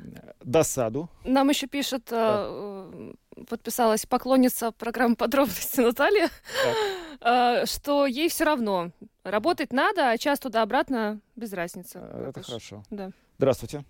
[0.41, 1.10] досаду.
[1.26, 2.46] Нам еще пишет, да.
[2.48, 3.14] э,
[3.50, 6.30] подписалась поклонница программы подробности Наталья,
[7.22, 8.91] э, что ей все равно.
[9.24, 12.00] Работать надо, а час туда-обратно без разницы.
[12.02, 12.84] Э, это хорошо.
[12.89, 13.12] Да.
[13.38, 13.84] Здравствуйте.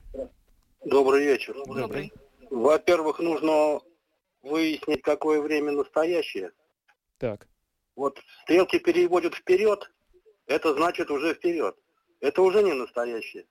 [0.85, 1.55] Добрый вечер.
[1.67, 2.11] Добрый.
[2.49, 3.81] Во-первых, нужно
[4.41, 6.51] выяснить, какое время настоящее.
[7.17, 7.47] Так.
[7.95, 9.91] Вот стрелки переводят вперед,
[10.47, 11.75] это значит уже вперед
[12.25, 13.45] это уже не настоящее.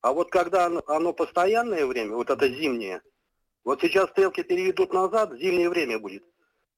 [0.00, 3.00] А вот когда оно, оно постоянное время, вот это зимнее,
[3.64, 6.24] вот сейчас стрелки переведут назад, зимнее время будет.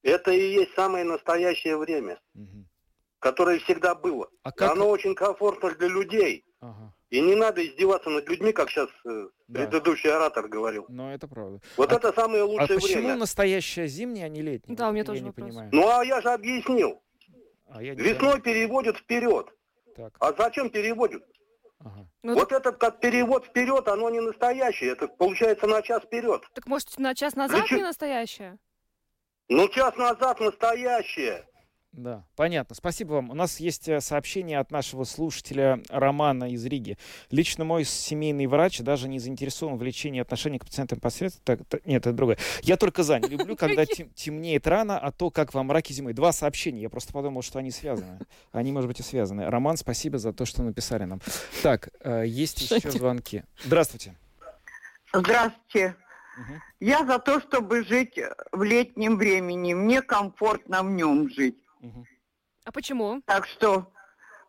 [0.03, 2.67] Это и есть самое настоящее время, угу.
[3.21, 4.29] которое всегда было.
[4.43, 4.73] А как...
[4.73, 6.45] Оно очень комфортно для людей.
[6.61, 6.95] Ага.
[7.09, 9.61] И не надо издеваться над людьми, как сейчас э, да.
[9.61, 10.85] предыдущий оратор говорил.
[10.91, 11.61] Но это правда.
[11.79, 12.79] Вот а, это самое лучшее время.
[12.79, 13.17] А почему время.
[13.17, 14.77] настоящее зимнее, а не летнее?
[14.77, 15.49] Да, у меня тоже не вопрос.
[15.49, 15.71] понимаю.
[15.73, 17.03] Ну а я же объяснил.
[17.71, 18.43] А я Весной знаю.
[18.43, 19.49] переводят вперед.
[19.99, 20.17] Так.
[20.21, 21.25] А зачем переводят?
[21.81, 22.07] Ага.
[22.23, 22.61] Ну, вот так...
[22.61, 24.93] это как перевод вперед, оно не настоящее.
[24.93, 26.41] Это получается на час вперед.
[26.55, 27.79] Так может на час назад Причем...
[27.79, 28.59] не настоящее?
[29.49, 31.49] Ну час назад настоящее.
[31.93, 32.77] Да, понятно.
[32.77, 33.31] Спасибо вам.
[33.31, 36.99] У нас есть э, сообщение от нашего слушателя Романа из Риги.
[37.31, 41.43] Лично мой семейный врач даже не заинтересован в лечении отношений к пациентам посредством...
[41.45, 42.39] Так, так, нет, это другое.
[42.63, 43.19] Я только за.
[43.19, 46.13] Не люблю, когда темнеет рано, а то, как во мраке зимой.
[46.13, 46.83] Два сообщения.
[46.83, 48.21] Я просто подумал, что они связаны.
[48.53, 49.49] Они, может быть, и связаны.
[49.49, 51.21] Роман, спасибо за то, что написали нам.
[51.63, 53.45] Так, э, есть еще звонки.
[53.65, 54.15] Здравствуйте.
[55.13, 55.97] Здравствуйте.
[56.39, 56.61] Угу.
[56.81, 58.19] Я за то, чтобы жить
[58.53, 59.73] в летнем времени.
[59.75, 61.57] Мне комфортно в нем жить.
[62.65, 63.23] А почему?
[63.27, 63.93] Так что,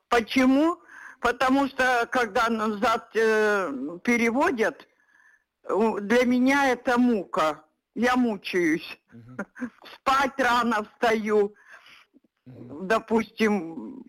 [0.10, 0.78] почему?
[1.20, 3.72] Потому что, когда назад э,
[4.04, 4.88] переводят,
[5.70, 7.64] для меня это мука.
[7.96, 9.00] Я мучаюсь.
[9.14, 9.70] Угу.
[9.96, 11.54] Спать рано встаю.
[12.46, 12.84] Угу.
[12.84, 14.06] Допустим,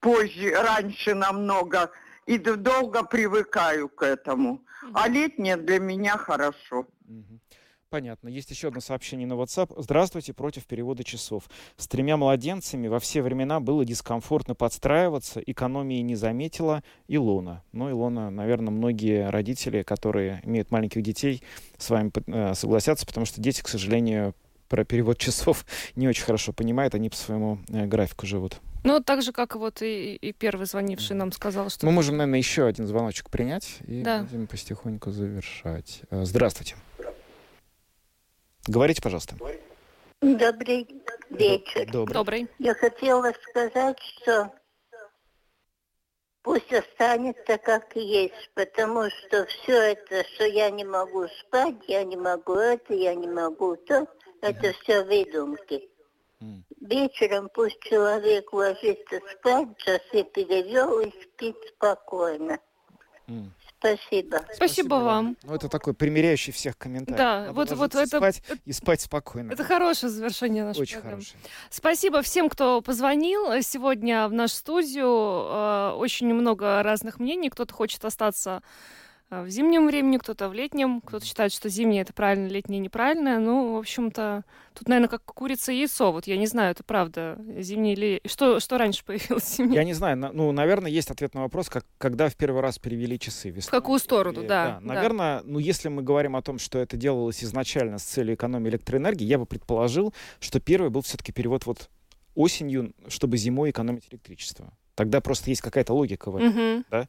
[0.00, 1.90] позже, раньше намного.
[2.26, 4.64] И долго привыкаю к этому.
[4.82, 4.92] Угу.
[4.94, 6.86] А летнее для меня хорошо.
[7.06, 7.40] Угу.
[7.92, 8.28] Понятно.
[8.28, 9.70] Есть еще одно сообщение на WhatsApp.
[9.76, 11.44] Здравствуйте, против перевода часов.
[11.76, 17.62] С тремя младенцами во все времена было дискомфортно подстраиваться, экономии не заметила Илона.
[17.72, 21.42] Ну, Илона, наверное, многие родители, которые имеют маленьких детей,
[21.76, 24.34] с вами э, согласятся, потому что дети, к сожалению,
[24.70, 28.62] про перевод часов не очень хорошо понимают, они по своему э, графику живут.
[28.84, 31.84] Ну, так же, как вот и, и первый звонивший нам сказал, что...
[31.84, 34.22] Мы можем, наверное, еще один звоночек принять и да.
[34.22, 36.00] будем потихоньку завершать.
[36.08, 36.74] Э, здравствуйте.
[38.66, 39.36] Говорите, пожалуйста.
[40.20, 40.86] Добрый
[41.30, 41.90] вечер.
[41.90, 42.14] Добрый.
[42.14, 42.48] Добрый.
[42.58, 44.52] Я хотела сказать, что
[46.42, 52.16] пусть останется как есть, потому что все это, что я не могу спать, я не
[52.16, 54.06] могу это, я не могу то,
[54.40, 55.88] это все выдумки.
[56.80, 62.58] Вечером пусть человек ложится спать, часы перевел и спит спокойно.
[63.26, 63.52] Спасибо.
[63.82, 65.36] Спасибо, Спасибо вам.
[65.42, 67.18] Ну, это такой примеряющий всех комментарий.
[67.18, 68.18] Да, Надо вот, вот это...
[68.18, 69.52] Спать и спать спокойно.
[69.52, 71.22] Это хорошее завершение нашей Очень программы.
[71.22, 71.40] хорошее.
[71.68, 75.06] Спасибо всем, кто позвонил сегодня в нашу студию.
[75.06, 77.50] Э, очень много разных мнений.
[77.50, 78.62] Кто-то хочет остаться
[79.40, 83.40] в зимнем времени, кто-то в летнем, кто-то считает, что зимнее это правильно, летнее неправильно.
[83.40, 86.12] Ну, в общем-то, тут, наверное, как курица и яйцо.
[86.12, 88.20] Вот я не знаю, это правда, зимнее или...
[88.26, 89.76] Что, что раньше появилось зимнее?
[89.76, 93.18] Я не знаю, ну, наверное, есть ответ на вопрос, как, когда в первый раз перевели
[93.18, 93.48] часы.
[93.48, 94.48] Весной, в какую сторону, или...
[94.48, 94.80] да, да.
[94.80, 95.42] Наверное, да.
[95.46, 99.38] ну, если мы говорим о том, что это делалось изначально с целью экономии электроэнергии, я
[99.38, 101.88] бы предположил, что первый был все-таки перевод вот
[102.34, 104.72] осенью, чтобы зимой экономить электричество.
[104.94, 106.84] Тогда просто есть какая-то логика в этом, угу.
[106.90, 107.08] да?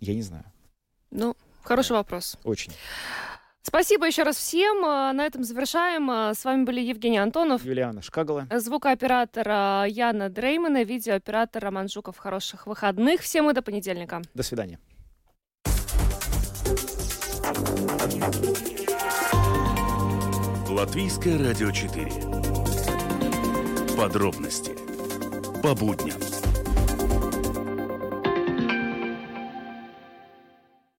[0.00, 0.44] Я не знаю.
[1.16, 1.96] Ну, хороший да.
[1.96, 2.36] вопрос.
[2.44, 2.72] Очень.
[3.62, 4.84] Спасибо еще раз всем.
[4.84, 6.08] А, на этом завершаем.
[6.10, 7.64] А, с вами были Евгений Антонов.
[7.64, 8.46] Юлиана Шкагала.
[8.54, 9.48] Звукооператор
[9.88, 10.84] Яна Дреймана.
[10.84, 12.18] Видеооператор Роман Жуков.
[12.18, 13.22] Хороших выходных.
[13.22, 14.22] Всем и до понедельника.
[14.34, 14.78] До свидания.
[20.68, 22.10] Латвийское радио 4.
[23.96, 24.76] Подробности
[25.62, 26.25] по будням.